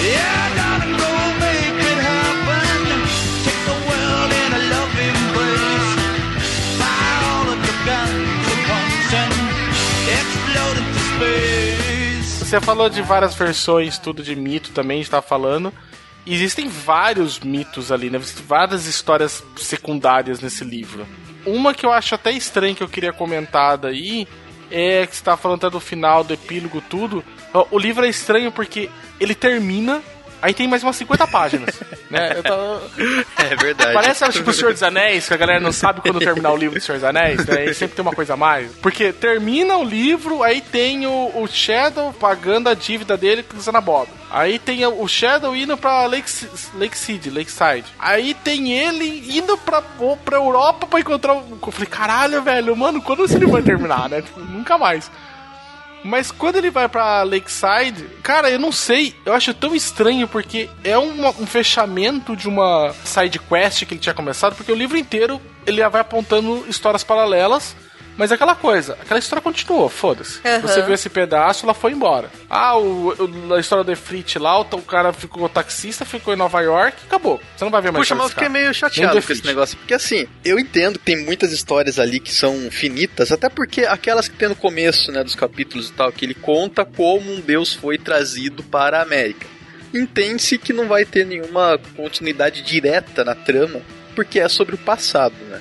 [0.00, 0.48] Yeah,
[0.96, 1.12] go
[1.44, 2.76] make it happen.
[3.44, 5.92] Take the world in a loving embrace.
[6.80, 8.46] Fire all of your guns
[9.12, 9.32] and
[10.08, 12.44] explode into space.
[12.44, 15.72] Você falou de várias versões, tudo de mito também, tava falando.
[16.26, 18.18] Existem vários mitos ali, né?
[18.46, 21.06] Várias histórias secundárias nesse livro.
[21.46, 24.26] Uma que eu acho até estranha que eu queria comentar daí
[24.70, 27.24] é que você tava falando até do final, do epílogo, tudo.
[27.70, 28.88] O livro é estranho porque
[29.18, 30.02] ele termina,
[30.42, 31.80] aí tem mais umas 50 páginas.
[32.10, 32.32] né?
[32.36, 32.82] Eu tava-
[33.38, 33.92] É verdade.
[33.92, 36.78] Parece tipo o Senhor dos Anéis, que a galera não sabe quando terminar o livro
[36.78, 37.66] do Senhor dos Anéis, né?
[37.66, 38.70] E sempre tem uma coisa a mais.
[38.82, 43.60] Porque termina o livro, aí tem o, o Shadow pagando a dívida dele com o
[43.60, 44.08] Zanabob.
[44.30, 46.30] Aí tem o Shadow indo pra Lake,
[46.74, 47.84] Lakeside, Lakeside.
[47.98, 49.82] Aí tem ele indo pra,
[50.24, 51.58] pra Europa pra encontrar o...
[51.66, 54.22] Eu falei, caralho, velho, mano, quando esse livro vai terminar, né?
[54.36, 55.10] Nunca mais.
[56.02, 60.68] Mas quando ele vai pra Lakeside, cara, eu não sei, eu acho tão estranho porque
[60.82, 64.96] é uma- um fechamento de uma side quest que ele tinha começado, porque o livro
[64.96, 67.76] inteiro ele vai apontando histórias paralelas,
[68.20, 70.38] mas é aquela coisa, aquela história continuou, foda-se.
[70.46, 70.60] Aham.
[70.60, 72.30] Você viu esse pedaço, ela foi embora.
[72.48, 73.08] Ah, o,
[73.48, 76.96] o- a história do Efrit lá, o, o cara ficou taxista, ficou em Nova York,
[77.06, 77.40] acabou.
[77.56, 78.58] Você não vai ver mais Puxa, mas eu fiquei cara.
[78.60, 79.76] meio chateado do com esse negócio.
[79.78, 84.28] Porque assim, eu entendo que tem muitas histórias ali que são finitas, até porque aquelas
[84.28, 87.72] que tem no começo, né, dos capítulos e tal, que ele conta como um deus
[87.72, 89.46] foi trazido para a América.
[89.92, 93.80] Entende-se que não vai ter nenhuma continuidade direta na trama,
[94.14, 95.60] porque é sobre o passado, né?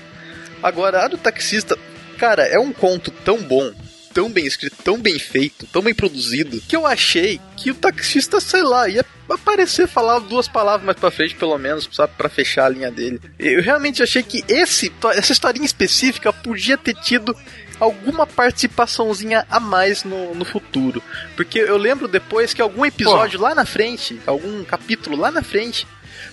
[0.62, 1.78] Agora, a do taxista,
[2.20, 3.72] cara, é um conto tão bom,
[4.14, 8.42] tão bem escrito, tão bem feito, tão bem produzido, que eu achei que o taxista,
[8.42, 12.66] sei lá, ia aparecer, falar duas palavras mais pra frente, pelo menos, sabe, pra fechar
[12.66, 13.22] a linha dele.
[13.40, 17.34] Eu realmente achei que esse, essa historinha específica podia ter tido
[17.80, 21.02] alguma participaçãozinha a mais no, no futuro.
[21.38, 25.88] Porque eu lembro depois que algum episódio lá na frente, algum capítulo lá na frente,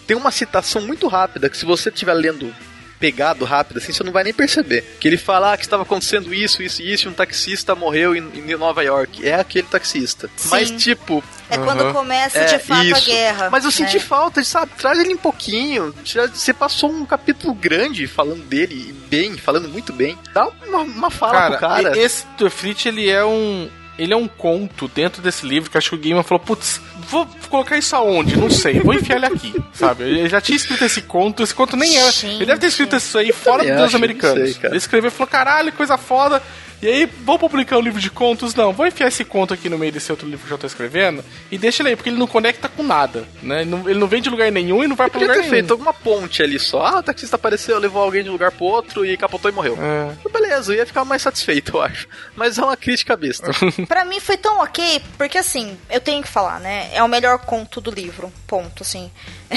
[0.07, 2.53] tem uma citação muito rápida que se você estiver lendo
[2.99, 4.83] pegado rápido assim, você não vai nem perceber.
[4.99, 8.15] Que ele fala ah, que estava acontecendo isso, isso e isso, e um taxista morreu
[8.15, 9.27] em, em Nova York.
[9.27, 10.31] É aquele taxista.
[10.37, 10.49] Sim.
[10.51, 13.07] Mas tipo, É quando começa de é, fato a isso.
[13.07, 13.51] guerra.
[13.51, 14.01] Mas eu senti né?
[14.01, 14.73] falta, sabe?
[14.79, 15.95] Traz ele um pouquinho.
[16.33, 20.19] Você passou um capítulo grande falando dele, bem, falando muito bem.
[20.33, 21.99] Dá uma, uma fala Cara, pro cara.
[21.99, 23.69] esse Efrit, ele é um.
[23.99, 27.27] Ele é um conto dentro desse livro que acho que o Gaiman falou, putz, vou
[27.49, 28.37] colocar isso aonde?
[28.37, 30.05] Não sei, vou enfiar ele aqui, sabe?
[30.05, 32.11] Ele já tinha escrito esse conto, esse conto nem era.
[32.11, 32.37] Gente.
[32.37, 34.55] Ele deve ter escrito isso aí fora dos acho, americanos.
[34.55, 36.43] sei, ele escreveu e falou, caralho, coisa foda.
[36.83, 38.55] E aí, vou publicar um livro de contos?
[38.55, 41.25] Não, vou enfiar esse conto aqui no meio desse outro livro que eu tô escrevendo
[41.51, 43.63] e deixa ele aí, porque ele não conecta com nada, né?
[43.63, 45.51] Ele não, ele não vem de lugar nenhum e não vai pra lugar ter nenhum.
[45.51, 46.85] feito alguma ponte ali só.
[46.85, 49.79] Ah, o taxista apareceu, levou alguém de um lugar pro outro e capotou e morreu.
[49.81, 50.29] É.
[50.31, 52.07] Beleza, eu ia ficar mais satisfeito, eu acho.
[52.37, 53.51] Mas é uma crítica besta.
[53.89, 56.91] Pra mim foi tão ok, porque assim, eu tenho que falar, né?
[56.93, 58.33] É o melhor conto do livro.
[58.47, 59.11] Ponto, assim.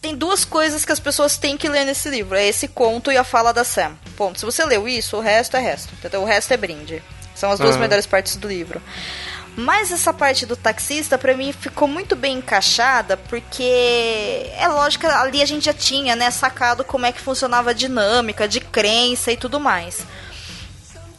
[0.00, 2.36] Tem duas coisas que as pessoas têm que ler nesse livro.
[2.36, 3.96] É esse conto e a fala da Sam.
[4.16, 4.38] Ponto.
[4.38, 5.94] Se você leu isso, o resto é resto.
[5.94, 6.22] Entendeu?
[6.22, 7.02] O resto é brinde.
[7.34, 7.80] São as duas Aham.
[7.80, 8.80] melhores partes do livro.
[9.56, 15.40] Mas essa parte do taxista, pra mim, ficou muito bem encaixada, porque é lógico, ali
[15.42, 19.36] a gente já tinha, né, sacado como é que funcionava a dinâmica de crença e
[19.36, 20.04] tudo mais.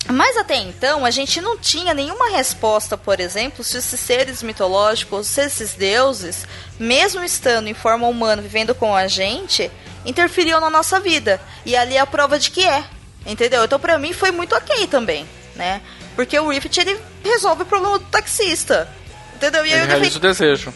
[0.07, 5.27] Mas até então, a gente não tinha nenhuma resposta, por exemplo, se esses seres mitológicos,
[5.27, 6.45] se esses deuses,
[6.77, 9.71] mesmo estando em forma humana, vivendo com a gente,
[10.05, 11.41] interferiam na nossa vida.
[11.65, 12.83] E ali é a prova de que é.
[13.25, 13.63] Entendeu?
[13.63, 15.81] Então pra mim foi muito ok também, né?
[16.15, 18.87] Porque o Rift, ele resolve o problema do taxista.
[19.35, 19.65] Entendeu?
[19.65, 20.73] E aí Ele eu falei, realiza o desejo.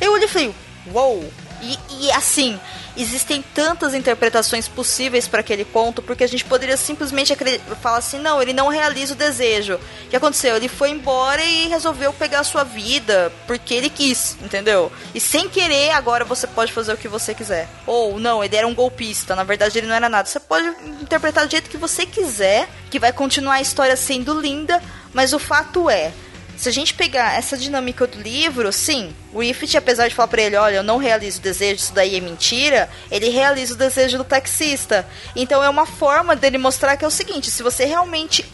[0.00, 0.54] eu olhei e falei,
[0.92, 1.32] uou!
[1.62, 2.58] E, e assim,
[2.96, 7.34] existem tantas interpretações possíveis para aquele conto, porque a gente poderia simplesmente
[7.80, 9.74] falar assim, não, ele não realiza o desejo.
[9.74, 10.56] O que aconteceu?
[10.56, 14.92] Ele foi embora e resolveu pegar a sua vida porque ele quis, entendeu?
[15.14, 17.68] E sem querer, agora você pode fazer o que você quiser.
[17.86, 20.28] Ou, não, ele era um golpista, na verdade ele não era nada.
[20.28, 20.66] Você pode
[21.00, 24.82] interpretar do jeito que você quiser, que vai continuar a história sendo linda,
[25.12, 26.12] mas o fato é,
[26.56, 30.42] se a gente pegar essa dinâmica do livro, sim, o Ifrit, apesar de falar pra
[30.42, 34.18] ele, olha, eu não realizo o desejo, isso daí é mentira, ele realiza o desejo
[34.18, 35.06] do taxista.
[35.34, 38.44] Então é uma forma dele mostrar que é o seguinte, se você realmente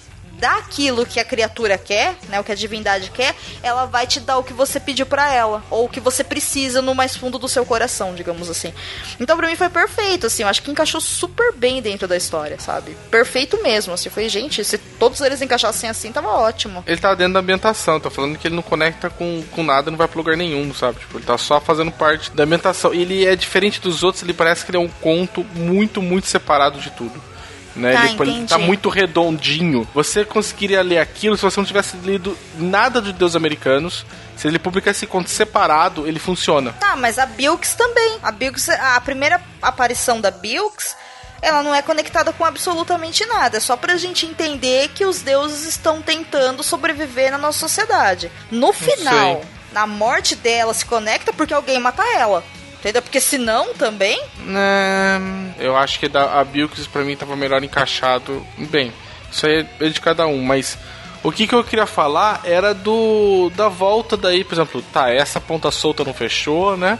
[0.40, 4.18] dá aquilo que a criatura quer, né, o que a divindade quer, ela vai te
[4.18, 7.38] dar o que você pediu pra ela, ou o que você precisa no mais fundo
[7.38, 8.72] do seu coração, digamos assim.
[9.20, 12.58] Então pra mim foi perfeito, assim, eu acho que encaixou super bem dentro da história,
[12.58, 12.96] sabe?
[13.10, 16.82] Perfeito mesmo, assim, foi, gente, se todos eles encaixassem assim, tava ótimo.
[16.86, 19.98] Ele tá dentro da ambientação, tá falando que ele não conecta com, com nada, não
[19.98, 21.00] vai pra lugar nenhum, sabe?
[21.00, 22.94] Tipo, ele tá só fazendo parte da ambientação.
[22.94, 26.80] Ele é diferente dos outros, ele parece que ele é um conto muito, muito separado
[26.80, 27.29] de tudo.
[27.74, 27.94] Né?
[27.96, 29.86] Ah, ele, ele tá muito redondinho.
[29.94, 34.04] Você conseguiria ler aquilo se você não tivesse lido nada de Deus Americanos.
[34.36, 36.72] Se ele publicar esse conto separado, ele funciona.
[36.80, 38.18] Tá, mas a Bilks também.
[38.22, 40.96] A Bilks, a primeira aparição da Bilks,
[41.42, 43.58] ela não é conectada com absolutamente nada.
[43.58, 48.32] É só pra gente entender que os deuses estão tentando sobreviver na nossa sociedade.
[48.50, 49.42] No final,
[49.72, 52.42] na morte dela, se conecta porque alguém mata ela.
[52.80, 53.02] Entendeu?
[53.02, 54.20] Porque senão também.
[54.38, 55.20] Né,
[55.58, 58.44] eu acho que da, a Bilks pra mim tava melhor encaixado.
[58.56, 58.92] Bem,
[59.30, 60.78] isso aí é de cada um, mas
[61.22, 65.40] o que, que eu queria falar era do da volta daí, por exemplo, tá, essa
[65.40, 66.98] ponta solta não fechou, né?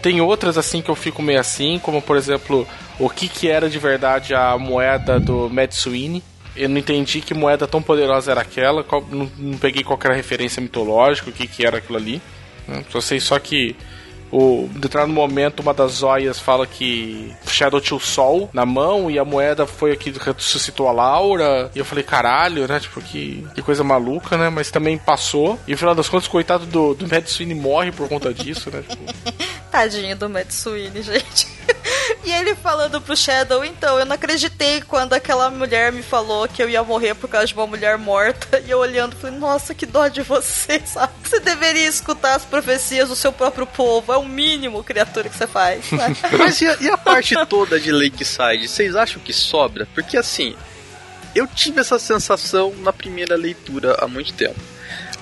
[0.00, 2.66] Tem outras assim que eu fico meio assim, como por exemplo,
[2.98, 6.22] o que que era de verdade a moeda do Mad Sweeney.
[6.56, 10.60] Eu não entendi que moeda tão poderosa era aquela, qual- não, não peguei qualquer referência
[10.62, 12.20] mitológica, o que que era aquilo ali.
[12.66, 12.82] né?
[12.90, 13.76] Só sei só que
[14.30, 19.10] o em determinado momento uma das joias fala que Shadow tinha o sol na mão
[19.10, 21.70] e a moeda foi a que ressuscitou a Laura.
[21.74, 22.80] E eu falei, caralho, né?
[22.80, 24.48] Tipo, que, que coisa maluca, né?
[24.50, 25.58] Mas também passou.
[25.66, 28.82] E no final das contas, coitado do, do Mad Sweeney morre por conta disso, né?
[28.86, 29.02] Tipo,
[29.70, 31.46] Tadinho do Matt Sweeney, gente.
[32.24, 36.62] e ele falando pro Shadow, então, eu não acreditei quando aquela mulher me falou que
[36.62, 38.60] eu ia morrer por causa de uma mulher morta.
[38.66, 41.12] E eu olhando, falei, nossa, que dó de você, sabe?
[41.22, 44.12] Você deveria escutar as profecias do seu próprio povo.
[44.12, 45.86] É o mínimo, criatura, que você faz.
[46.38, 48.68] Mas e a, e a parte toda de Lakeside?
[48.68, 49.86] Vocês acham que sobra?
[49.94, 50.56] Porque assim,
[51.34, 54.58] eu tive essa sensação na primeira leitura há muito tempo.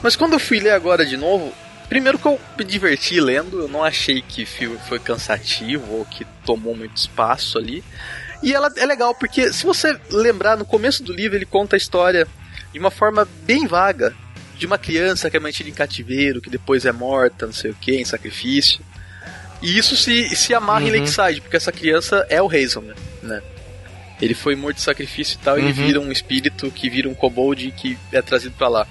[0.03, 1.53] Mas quando eu fui ler agora de novo,
[1.89, 6.24] primeiro que eu me diverti lendo, eu não achei que fi- foi cansativo ou que
[6.45, 7.82] tomou muito espaço ali.
[8.43, 11.78] E ela é legal porque se você lembrar no começo do livro ele conta a
[11.78, 12.26] história
[12.72, 14.14] de uma forma bem vaga
[14.59, 17.74] de uma criança que é mantida em cativeiro, que depois é morta, não sei o
[17.74, 18.80] que, em sacrifício.
[19.62, 23.43] E isso se, se amarra em Lakeside, porque essa criança é o Hazelman, né?
[24.20, 27.14] Ele foi morto de sacrifício e tal, e ele vira um espírito que vira um
[27.14, 28.87] kobold que é trazido pra lá.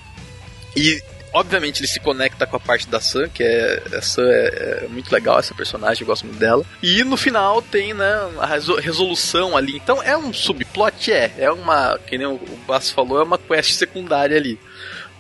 [0.75, 1.01] E,
[1.33, 4.87] obviamente, ele se conecta com a parte da Sam, que é, a Sam é, é
[4.89, 6.63] muito legal, essa personagem, eu gosto muito dela.
[6.81, 9.75] E no final tem, né, a reso- resolução ali.
[9.75, 11.31] Então é um subplot, é.
[11.37, 14.59] É uma, que nem o Basso falou, é uma quest secundária ali.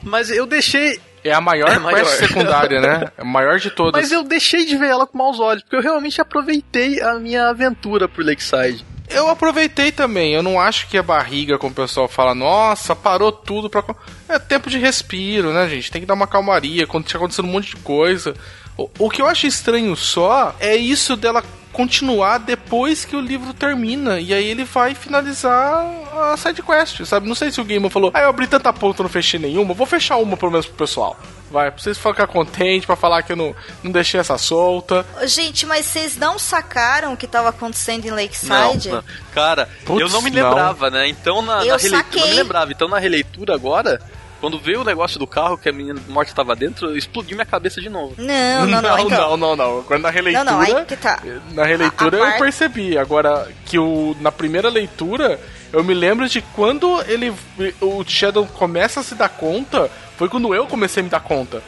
[0.03, 1.99] Mas eu deixei é a maior, É a maior.
[2.03, 3.11] quest secundária, né?
[3.17, 3.99] É a maior de todas.
[4.01, 7.47] Mas eu deixei de ver ela com maus olhos, porque eu realmente aproveitei a minha
[7.49, 8.85] aventura por Lakeside.
[9.07, 10.33] Eu aproveitei também.
[10.33, 13.83] Eu não acho que é barriga, como o pessoal fala, nossa, parou tudo pra.
[14.27, 15.91] É tempo de respiro, né, gente?
[15.91, 18.35] Tem que dar uma calmaria quando tinha acontecendo um monte de coisa.
[18.77, 23.53] O, o que eu acho estranho só é isso dela continuar depois que o livro
[23.53, 24.19] termina.
[24.19, 25.85] E aí ele vai finalizar
[26.31, 27.27] a sidequest, sabe?
[27.27, 29.73] Não sei se o Gamer falou, ah, eu abri tanta ponta e não fechei nenhuma,
[29.73, 31.17] vou fechar uma pelo menos pro pessoal.
[31.51, 35.05] Vai, pra vocês ficar contentes, pra falar que eu não, não deixei essa solta.
[35.25, 38.89] Gente, mas vocês não sacaram o que tava acontecendo em Não, Lakeside?
[38.89, 39.03] não.
[39.33, 40.43] cara, Putz, eu não me não.
[40.49, 41.07] lembrava, né?
[41.07, 42.21] Então na, Eu na releitura, saquei.
[42.21, 42.71] não me lembrava.
[42.71, 44.01] Então na releitura agora,
[44.45, 47.81] quando veio o negócio do carro que a menina morta tava dentro, explodiu minha cabeça
[47.81, 48.13] de novo.
[48.21, 48.99] Não, não, não.
[48.99, 49.83] então, não, não, não.
[49.83, 50.43] Quando na releitura.
[50.43, 51.19] Não, não, aí que tá.
[51.51, 52.95] Na releitura A- a eu par- percebi.
[52.95, 55.39] Agora, que o, na primeira leitura,
[55.73, 57.33] eu me lembro de quando ele.
[57.81, 59.89] O Shadow começa a se dar conta.
[60.15, 61.63] Foi quando eu comecei a me dar conta.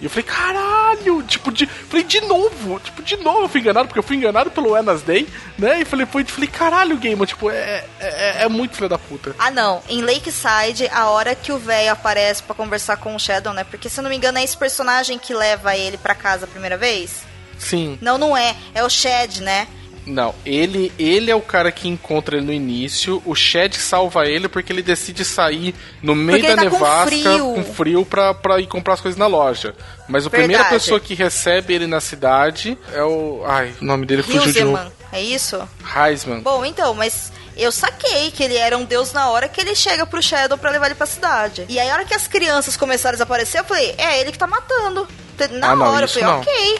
[0.00, 1.22] E eu falei, caralho!
[1.22, 2.80] Tipo, de, falei, de novo!
[2.80, 5.28] Tipo, de novo eu fui enganado, porque eu fui enganado pelo Wednesday,
[5.58, 5.80] né?
[5.80, 9.34] E falei, foi, falei caralho, Gamer, tipo, é, é, é muito filho da puta.
[9.38, 9.82] Ah, não.
[9.88, 13.64] Em Lakeside, a hora que o velho aparece pra conversar com o Shadow, né?
[13.64, 16.48] Porque, se eu não me engano, é esse personagem que leva ele pra casa a
[16.48, 17.22] primeira vez?
[17.58, 17.98] Sim.
[18.00, 18.56] Não, não é.
[18.74, 19.68] É o Shed, né?
[20.06, 23.22] Não, ele, ele é o cara que encontra ele no início.
[23.24, 27.06] O Shed salva ele porque ele decide sair no meio Porque da tá com nevasca
[27.10, 27.54] frio.
[27.54, 29.74] com frio pra, pra ir comprar as coisas na loja.
[30.08, 33.42] Mas a primeira pessoa que recebe ele na cidade é o.
[33.46, 34.90] Ai, o nome dele fugiu de novo.
[35.12, 35.60] É isso?
[35.94, 36.40] Heisman.
[36.40, 40.06] Bom, então, mas eu saquei que ele era um deus na hora que ele chega
[40.06, 41.66] pro Shadow pra levar ele pra cidade.
[41.68, 44.38] E aí, a hora que as crianças começaram a desaparecer, eu falei, é ele que
[44.38, 45.06] tá matando.
[45.52, 46.40] Na Ah, não, hora, eu falei, não.
[46.40, 46.78] ok.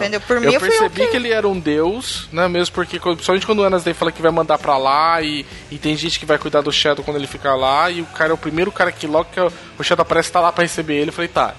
[0.00, 0.20] Entendeu?
[0.20, 1.06] Por mim, eu eu fui percebi ok.
[1.08, 2.48] que ele era um deus, né?
[2.48, 5.96] Mesmo porque, principalmente quando o Wednesday fala que vai mandar pra lá e, e tem
[5.96, 8.38] gente que vai cuidar do Shadow quando ele ficar lá, e o cara é o
[8.38, 11.10] primeiro cara que logo que o Shadow aparece tá lá pra receber ele.
[11.10, 11.54] Eu falei, tá.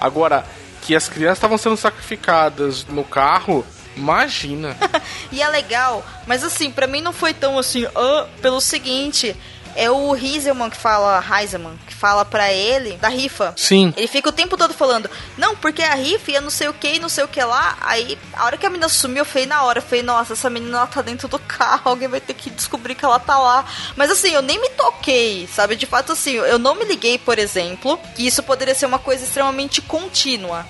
[0.00, 0.44] Agora,
[0.82, 3.64] que as crianças estavam sendo sacrificadas no carro,
[3.96, 4.76] imagina.
[5.30, 9.36] E é legal, mas assim, pra mim não foi tão assim, ah, pelo seguinte,
[9.78, 13.54] é o Heiselman que fala, Heiselman, que fala pra ele da rifa.
[13.56, 13.94] Sim.
[13.96, 16.94] Ele fica o tempo todo falando, não, porque a rifa ia não sei o que
[16.94, 17.78] e não sei o que lá.
[17.80, 20.50] Aí, a hora que a menina sumiu, eu falei na hora, eu falei, nossa, essa
[20.50, 23.64] menina ela tá dentro do carro, alguém vai ter que descobrir que ela tá lá.
[23.94, 25.76] Mas assim, eu nem me toquei, sabe?
[25.76, 29.22] De fato, assim, eu não me liguei, por exemplo, que isso poderia ser uma coisa
[29.22, 30.66] extremamente contínua.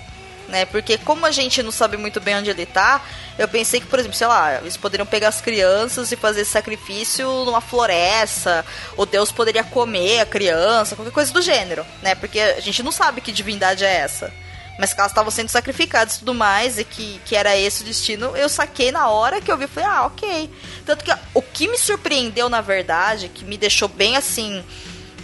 [0.48, 0.64] Né?
[0.64, 3.04] Porque como a gente não sabe muito bem onde ele tá,
[3.38, 7.26] eu pensei que, por exemplo, sei lá, eles poderiam pegar as crianças e fazer sacrifício
[7.44, 8.64] numa floresta,
[8.96, 12.14] ou Deus poderia comer a criança, qualquer coisa do gênero, né?
[12.14, 14.32] Porque a gente não sabe que divindade é essa.
[14.78, 17.84] Mas que elas estavam sendo sacrificadas e tudo mais, e que, que era esse o
[17.84, 20.50] destino, eu saquei na hora que eu vi, falei, ah, ok.
[20.86, 24.64] Tanto que o que me surpreendeu, na verdade, que me deixou bem assim,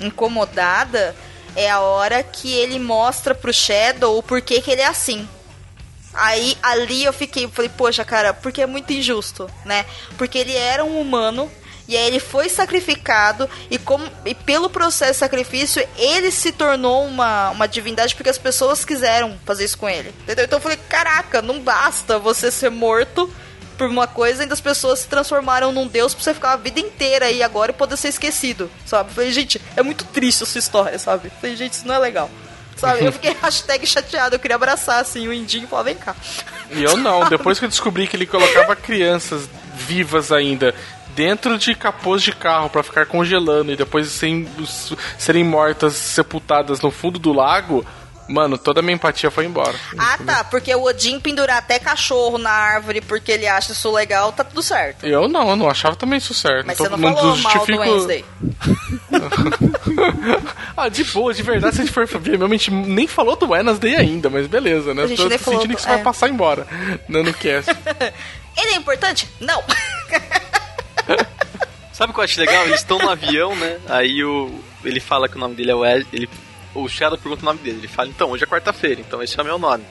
[0.01, 1.15] incomodada,
[1.57, 5.29] é a hora que ele mostra pro Shadow o porquê que ele é assim.
[6.13, 9.85] Aí ali eu fiquei, falei, poxa, cara, porque é muito injusto, né?
[10.17, 11.51] Porque ele era um humano
[11.87, 17.05] e aí ele foi sacrificado e como e pelo processo de sacrifício ele se tornou
[17.05, 20.15] uma, uma divindade porque as pessoas quiseram fazer isso com ele.
[20.23, 20.45] Entendeu?
[20.45, 23.31] Então eu falei, caraca, não basta você ser morto
[23.75, 26.81] por uma coisa, ainda as pessoas se transformaram num deus pra você ficar a vida
[26.81, 29.11] inteira aí agora e poder ser esquecido, sabe?
[29.11, 31.29] Eu falei, gente, é muito triste essa história, sabe?
[31.29, 32.31] Eu falei, gente, isso não é legal.
[32.77, 33.05] Sabe?
[33.05, 36.15] Eu fiquei hashtag chateado, eu queria abraçar assim o indinho e falar, vem cá.
[36.71, 40.75] E eu não, depois que eu descobri que ele colocava crianças vivas ainda
[41.15, 44.49] dentro de capôs de carro pra ficar congelando e depois serem,
[45.17, 47.87] serem mortas, sepultadas no fundo do lago,
[48.29, 49.75] mano, toda a minha empatia foi embora.
[49.99, 54.33] Ah, tá, porque o Odin pendurar até cachorro na árvore porque ele acha isso legal,
[54.33, 55.07] tá tudo certo.
[55.07, 56.67] Eu não, eu não achava também isso certo.
[56.67, 58.25] Mas Tô- você não falou mal do justifico- Wednesday.
[60.77, 63.37] ah, de boa, de verdade, se a gente for ver, meu, a gente nem falou
[63.37, 65.05] do Wednesday ainda, mas beleza, né?
[65.05, 66.03] A gente Tô nem falou sentindo do- que isso vai é.
[66.03, 66.67] passar embora
[67.09, 67.71] né, no cast.
[68.57, 69.29] Ele é importante?
[69.41, 69.63] Não.
[71.93, 72.65] Sabe o que eu acho legal?
[72.67, 73.79] Eles estão no avião, né?
[73.89, 74.51] Aí o,
[74.85, 76.07] ele fala que o nome dele é Wed.
[76.13, 76.29] Ele,
[76.75, 77.79] o Shadow pergunta o nome dele.
[77.79, 79.85] Ele fala, então, hoje é quarta-feira, então esse é o meu nome.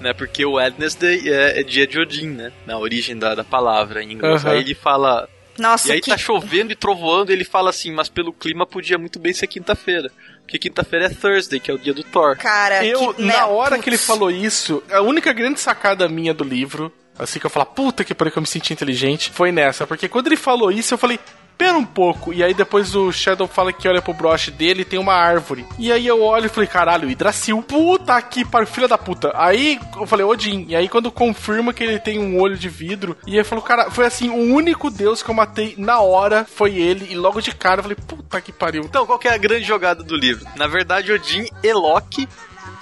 [0.00, 0.12] Né?
[0.12, 2.52] Porque o Wednesday é, é dia de Odin, né?
[2.66, 4.44] Na origem da, da palavra em inglês.
[4.44, 4.52] Aham.
[4.52, 5.28] Aí ele fala.
[5.58, 6.10] Nossa, e aí que...
[6.10, 9.46] tá chovendo e trovoando, e ele fala assim, mas pelo clima podia muito bem ser
[9.46, 10.12] quinta-feira.
[10.42, 12.36] Porque quinta-feira é Thursday, que é o dia do Thor.
[12.36, 13.82] Cara, Eu, que, na hora putz.
[13.82, 17.66] que ele falou isso, a única grande sacada minha do livro, assim que eu falar,
[17.66, 19.86] puta que pariu que eu me senti inteligente, foi nessa.
[19.86, 21.18] Porque quando ele falou isso, eu falei,
[21.56, 22.32] pera um pouco.
[22.32, 25.66] E aí depois o Shadow fala que olha pro broche dele e tem uma árvore.
[25.78, 27.62] E aí eu olho e falei, caralho, Hidrasil.
[27.62, 29.32] Puta que pariu, filha da puta.
[29.34, 30.66] Aí eu falei, Odin.
[30.68, 33.90] E aí quando confirma que ele tem um olho de vidro, e aí falou, cara,
[33.90, 37.08] foi assim, o único deus que eu matei na hora foi ele.
[37.10, 38.82] E logo de cara eu falei, puta que pariu.
[38.84, 40.46] Então, qual que é a grande jogada do livro?
[40.56, 42.28] Na verdade, Odin e Loki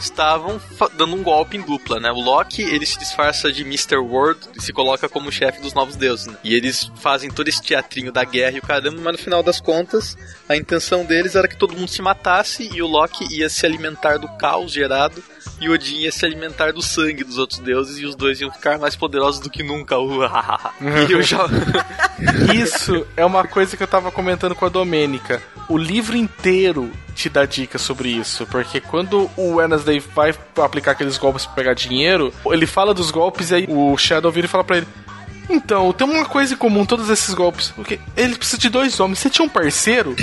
[0.04, 0.60] estavam
[0.96, 2.10] dando um golpe em dupla, né?
[2.10, 3.96] O Loki, ele se disfarça de Mr.
[3.96, 6.36] World e se coloca como chefe dos novos deuses, né?
[6.44, 9.60] E eles fazem todo esse teatrinho da guerra e o caramba, mas no final das
[9.60, 10.16] contas,
[10.48, 14.18] a intenção deles era que todo mundo se matasse e o Loki ia se alimentar
[14.18, 15.22] do caos gerado
[15.60, 18.78] e Odin ia se alimentar do sangue dos outros deuses e os dois iam ficar
[18.78, 19.96] mais poderosos do que nunca.
[21.08, 21.46] e eu já...
[22.54, 25.42] Isso é uma coisa que eu tava comentando com a Domênica.
[25.68, 31.16] O livro inteiro te dá dicas sobre isso, porque quando o Wednesday vai aplicar aqueles
[31.16, 34.64] golpes pra pegar dinheiro, ele fala dos golpes e aí o Shadow vira e fala
[34.64, 34.86] pra ele:
[35.48, 37.68] Então, tem uma coisa em comum todos esses golpes.
[37.70, 39.20] Porque ele precisa de dois homens.
[39.20, 40.14] Você tinha um parceiro?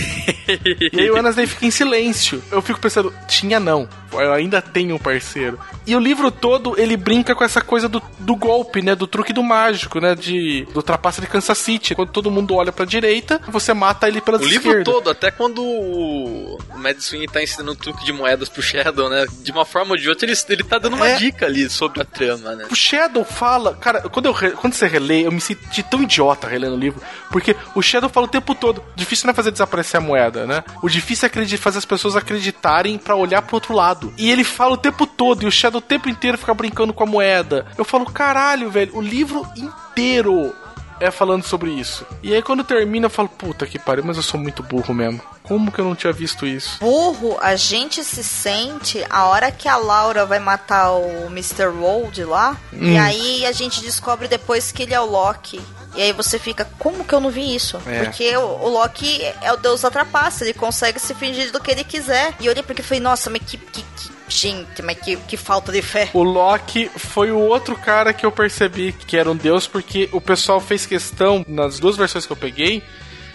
[0.94, 2.44] e aí o Wednesday fica em silêncio.
[2.52, 3.88] Eu fico pensando, tinha não.
[4.14, 5.60] Eu ainda tenho um parceiro.
[5.88, 8.94] E o livro todo, ele brinca com essa coisa do, do golpe, né?
[8.96, 10.16] Do truque do mágico, né?
[10.16, 11.96] De, do trapaça de Kansas City.
[11.96, 14.84] Quando todo mundo olha pra direita, você mata ele pela O livro esquerda.
[14.92, 19.26] todo, até quando o Mad Swing tá ensinando truque de moedas pro Shadow, né?
[19.42, 21.16] De uma forma ou de outra, ele, ele tá dando uma É.
[21.16, 22.68] dica ali sobre a trama, né?
[22.70, 23.76] O Shadow fala.
[23.76, 27.02] Cara, quando, eu quando você relê, eu me senti tão idiota relendo o livro.
[27.32, 28.84] Porque o Shadow fala o tempo todo.
[28.96, 30.64] Difícil não é fazer desaparecer a moeda, né?
[30.82, 34.01] O difícil é fazer as pessoas acreditarem pra olhar pro outro lado.
[34.18, 35.44] E ele fala o tempo todo.
[35.44, 37.66] E o Shadow o tempo inteiro fica brincando com a moeda.
[37.78, 38.96] Eu falo, caralho, velho.
[38.96, 40.54] O livro inteiro
[41.02, 42.06] é falando sobre isso.
[42.22, 45.20] E aí quando termina, eu falo, puta que pariu, mas eu sou muito burro mesmo.
[45.42, 46.78] Como que eu não tinha visto isso?
[46.80, 51.68] burro a gente se sente a hora que a Laura vai matar o Mr.
[51.68, 52.56] World lá.
[52.72, 55.60] E aí a gente descobre depois que ele é o Loki.
[55.96, 57.82] E aí você fica, como que eu não vi isso?
[57.86, 58.04] É.
[58.04, 61.70] Porque o, o Loki é o deus da trapaça, ele consegue se fingir do que
[61.72, 62.34] ele quiser.
[62.40, 63.58] E eu olhei porque falei, nossa, mas que.
[63.58, 66.10] que- que- gente, mas que, que falta de fé.
[66.14, 70.22] O Loki foi o outro cara que eu percebi que era um deus, porque o
[70.22, 72.82] pessoal fez questão, nas duas versões que eu peguei,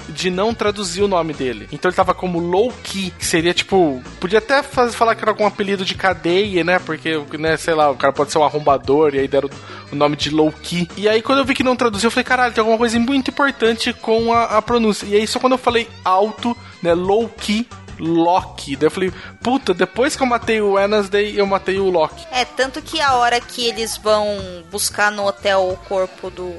[0.09, 1.69] de não traduzir o nome dele.
[1.73, 4.03] Então ele tava como Loki, que seria tipo.
[4.21, 6.79] Podia até falar que era algum apelido de cadeia, né?
[6.79, 9.51] Porque, né, sei lá, o cara pode ser um arrombador, e aí deram
[9.91, 10.89] o nome de Loki.
[10.97, 13.31] E aí quando eu vi que não traduziu, eu falei, caralho, tem alguma coisa muito
[13.31, 15.07] importante com a, a pronúncia.
[15.07, 17.67] E aí só quando eu falei alto, né, Loki.
[17.99, 18.77] Loki.
[18.77, 22.27] Daí eu falei, puta, depois que eu matei o Wednesday, eu matei o Loki.
[22.31, 24.39] É, tanto que a hora que eles vão
[24.71, 26.55] buscar no hotel o corpo do,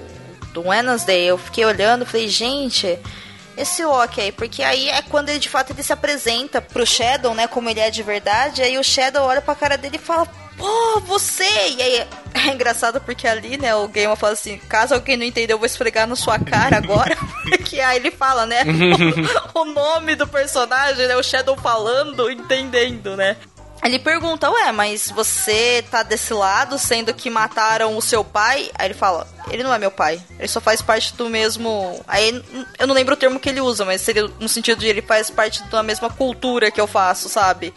[0.51, 2.97] do Wednesday, eu fiquei olhando falei, gente,
[3.57, 7.33] esse Loki aí, porque aí é quando ele de fato ele se apresenta pro Shadow,
[7.33, 10.27] né, como ele é de verdade, aí o Shadow olha pra cara dele e fala,
[10.57, 11.43] pô, você!
[11.43, 15.55] E aí é engraçado porque ali, né, o Gamer fala assim, caso alguém não entendeu,
[15.55, 17.17] eu vou esfregar na sua cara agora,
[17.49, 18.63] porque aí ele fala, né,
[19.53, 23.37] o, o nome do personagem, né, o Shadow falando, entendendo, né.
[23.87, 28.69] Ele pergunta, ué, mas você tá desse lado, sendo que mataram o seu pai?
[28.77, 30.21] Aí ele fala, ele não é meu pai.
[30.37, 32.03] Ele só faz parte do mesmo.
[32.05, 32.43] Aí
[32.77, 35.29] eu não lembro o termo que ele usa, mas seria no sentido de ele faz
[35.29, 37.73] parte da mesma cultura que eu faço, sabe?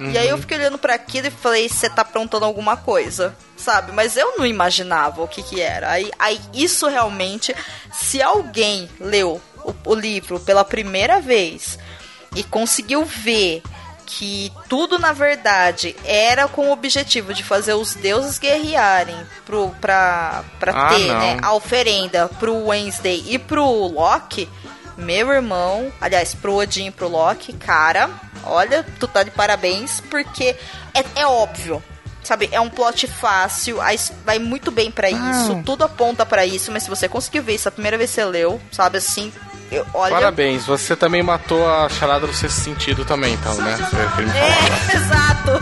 [0.00, 3.92] E aí eu fiquei olhando para aquilo e falei, você tá aprontando alguma coisa, sabe?
[3.92, 5.90] Mas eu não imaginava o que que era.
[5.90, 7.54] Aí, aí isso realmente,
[7.92, 11.78] se alguém leu o, o livro pela primeira vez
[12.34, 13.62] e conseguiu ver
[14.18, 20.44] que tudo na verdade era com o objetivo de fazer os deuses guerrearem pro, pra,
[20.60, 24.48] pra Ah, ter né, a oferenda pro Wednesday e pro Loki,
[24.96, 28.10] meu irmão, aliás, pro Odin e pro Loki, cara,
[28.44, 30.56] olha, tu tá de parabéns, porque
[30.94, 31.82] é, é óbvio.
[32.22, 33.78] Sabe, é um plot fácil,
[34.24, 37.68] vai muito bem pra isso, tudo aponta pra isso, mas se você conseguiu ver isso
[37.68, 39.32] a primeira vez que você leu, sabe assim,
[39.72, 40.14] eu, olha.
[40.14, 43.76] Parabéns, você também matou a charada do sexto sentido também, então, né?
[44.34, 45.58] É, exato.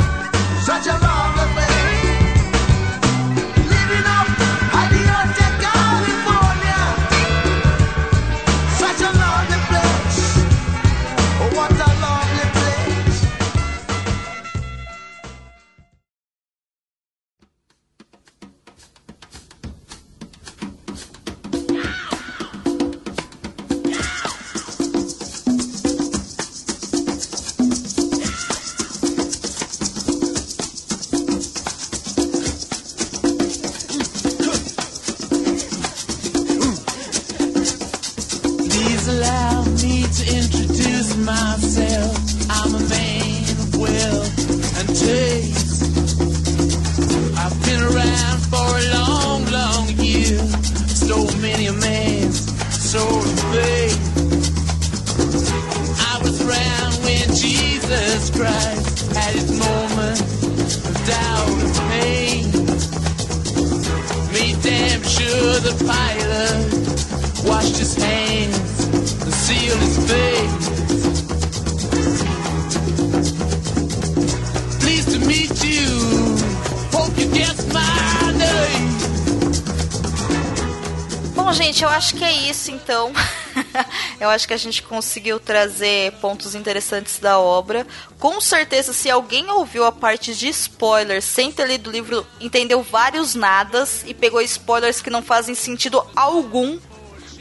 [84.50, 87.86] Que a gente conseguiu trazer pontos interessantes da obra.
[88.18, 92.82] Com certeza, se alguém ouviu a parte de spoilers sem ter lido o livro, entendeu
[92.82, 96.80] vários nadas e pegou spoilers que não fazem sentido algum.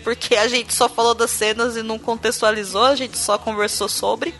[0.03, 4.31] Porque a gente só falou das cenas e não contextualizou, a gente só conversou sobre.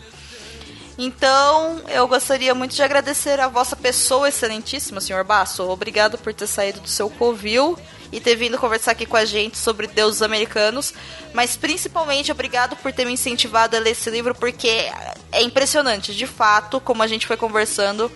[0.96, 5.68] Então, eu gostaria muito de agradecer a vossa pessoa excelentíssima, senhor Basso.
[5.68, 7.76] Obrigado por ter saído do seu covil
[8.12, 10.92] e ter vindo conversar aqui com a gente sobre deuses americanos.
[11.32, 14.90] Mas principalmente obrigado por ter me incentivado a ler esse livro, porque
[15.32, 16.14] é impressionante.
[16.14, 18.10] De fato, como a gente foi conversando,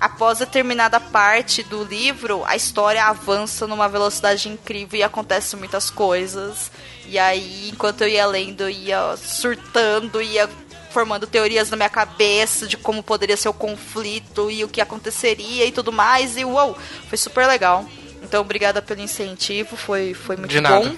[0.00, 6.70] após determinada parte do livro, a história avança numa velocidade incrível e acontecem muitas coisas.
[7.06, 10.48] E aí, enquanto eu ia lendo, eu ia surtando, ia
[10.90, 15.64] formando teorias na minha cabeça de como poderia ser o conflito e o que aconteceria
[15.64, 16.36] e tudo mais.
[16.36, 16.76] E uou,
[17.08, 17.86] foi super legal.
[18.32, 20.62] Então, obrigada pelo incentivo, foi, foi muito De bom.
[20.62, 20.96] nada.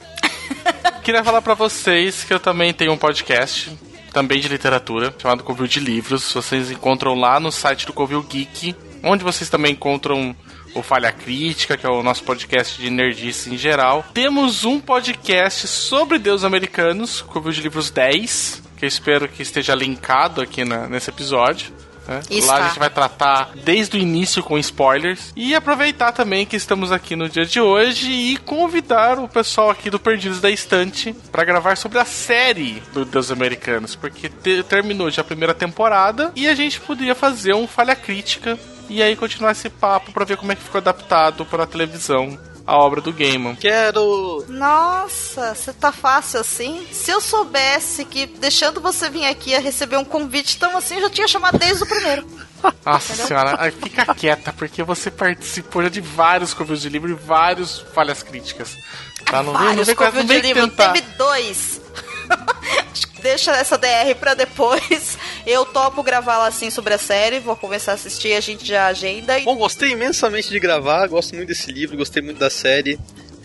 [1.04, 3.70] Queria falar pra vocês que eu também tenho um podcast,
[4.14, 6.32] também de literatura, chamado Covil de Livros.
[6.32, 10.34] Vocês encontram lá no site do Covil Geek, onde vocês também encontram
[10.74, 14.02] o Falha Crítica, que é o nosso podcast de nerdice em geral.
[14.14, 19.74] Temos um podcast sobre deuses americanos, Covil de Livros 10, que eu espero que esteja
[19.74, 21.70] linkado aqui na- nesse episódio.
[22.08, 22.20] Né?
[22.46, 26.90] Lá a gente vai tratar desde o início com spoilers e aproveitar também que estamos
[26.92, 31.44] aqui no dia de hoje e convidar o pessoal aqui do Perdidos da Estante para
[31.44, 36.48] gravar sobre a série do Deus Americanos, porque te- terminou já a primeira temporada e
[36.48, 38.58] a gente poderia fazer um falha crítica
[38.88, 42.38] e aí continuar esse papo para ver como é que ficou adaptado para a televisão
[42.66, 43.54] a obra do Gaiman.
[43.56, 44.44] Quero.
[44.48, 46.86] Nossa, você tá fácil assim?
[46.92, 51.02] Se eu soubesse que deixando você vir aqui ia receber um convite tão assim, eu
[51.02, 52.26] já tinha chamado desde o primeiro.
[52.84, 57.78] Nossa senhora, fica quieta, porque você participou já de vários covils de livro e vários
[57.94, 58.76] falhas críticas.
[59.24, 59.42] Tá?
[59.42, 60.92] Não vem, não Vários vem essa, covil não de vem livro, tentar.
[60.92, 61.80] teve dois.
[62.92, 65.18] Acho que Deixa essa DR pra depois.
[65.46, 68.66] Eu topo gravar lá assim sobre a série, vou começar a assistir e a gente
[68.66, 69.38] já agenda.
[69.38, 69.44] E...
[69.44, 72.98] Bom, gostei imensamente de gravar, gosto muito desse livro, gostei muito da série.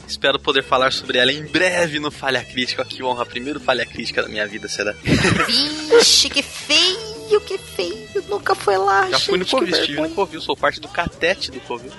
[0.07, 2.85] Espero poder falar sobre ela em breve no Falha Crítica.
[2.85, 4.93] Que honra, primeiro Falha Crítica da minha vida será.
[5.47, 8.23] Vixe, que feio, que feio.
[8.29, 11.51] Nunca foi lá, Já gente, fui no Covil, estive no Covil, sou parte do catete
[11.51, 11.91] do Covil.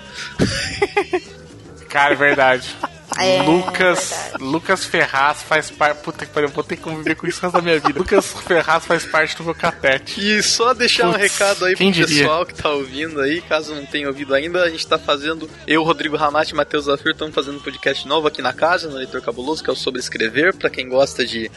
[1.89, 2.75] Cara, é verdade.
[3.17, 4.43] É, Lucas, verdade.
[4.43, 6.03] Lucas Ferraz faz parte.
[6.03, 7.97] Puta que pariu, vou ter que conviver com isso o resto da minha vida.
[7.97, 10.19] Lucas Ferraz faz parte do meu catete.
[10.19, 12.23] E só deixar um recado aí pro diria?
[12.23, 15.83] pessoal que tá ouvindo aí, caso não tenha ouvido ainda, a gente tá fazendo, eu,
[15.83, 19.21] Rodrigo Ramate e Matheus Zafir, estamos fazendo um podcast novo aqui na casa, no Leitor
[19.21, 21.49] Cabuloso, que é o Sobre Escrever, pra quem gosta de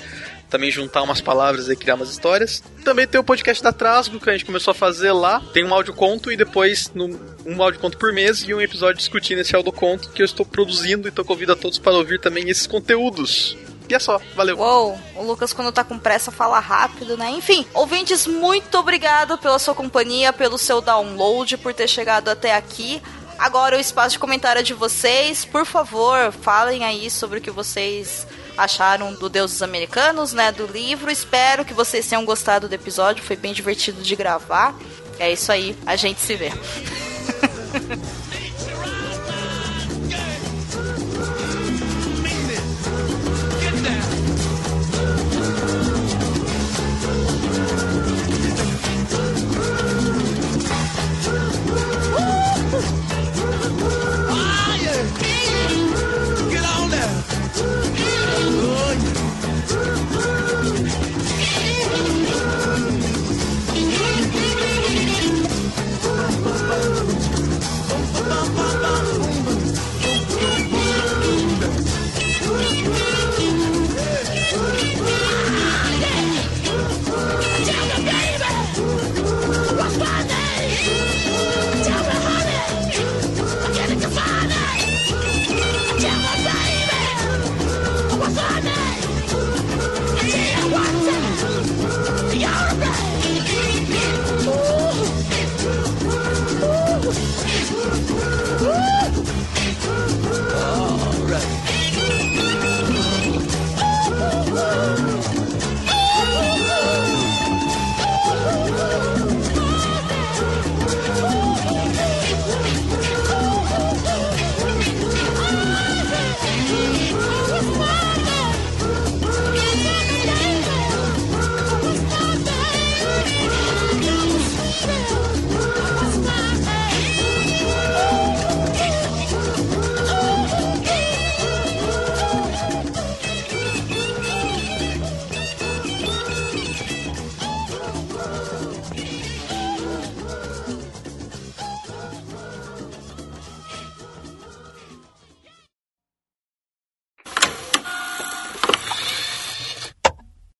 [0.51, 2.63] também juntar umas palavras e criar umas histórias.
[2.85, 5.41] Também tem o podcast da Trasgo, que a gente começou a fazer lá.
[5.53, 9.55] Tem um audioconto e depois no- um audioconto por mês e um episódio discutindo esse
[9.55, 13.57] audioconto que eu estou produzindo e tô convido a todos para ouvir também esses conteúdos.
[13.89, 14.57] E é só, valeu.
[14.57, 17.31] Uou, o Lucas, quando tá com pressa, fala rápido, né?
[17.31, 23.03] Enfim, ouvintes, muito obrigado pela sua companhia, pelo seu download, por ter chegado até aqui.
[23.37, 25.45] Agora o espaço de comentário é de vocês.
[25.45, 30.53] Por favor, falem aí sobre o que vocês acharam do Deuses Americanos, né?
[30.53, 31.11] Do livro.
[31.11, 33.25] Espero que vocês tenham gostado do episódio.
[33.25, 34.75] Foi bem divertido de gravar.
[35.19, 35.77] É isso aí.
[35.87, 36.51] A gente se vê.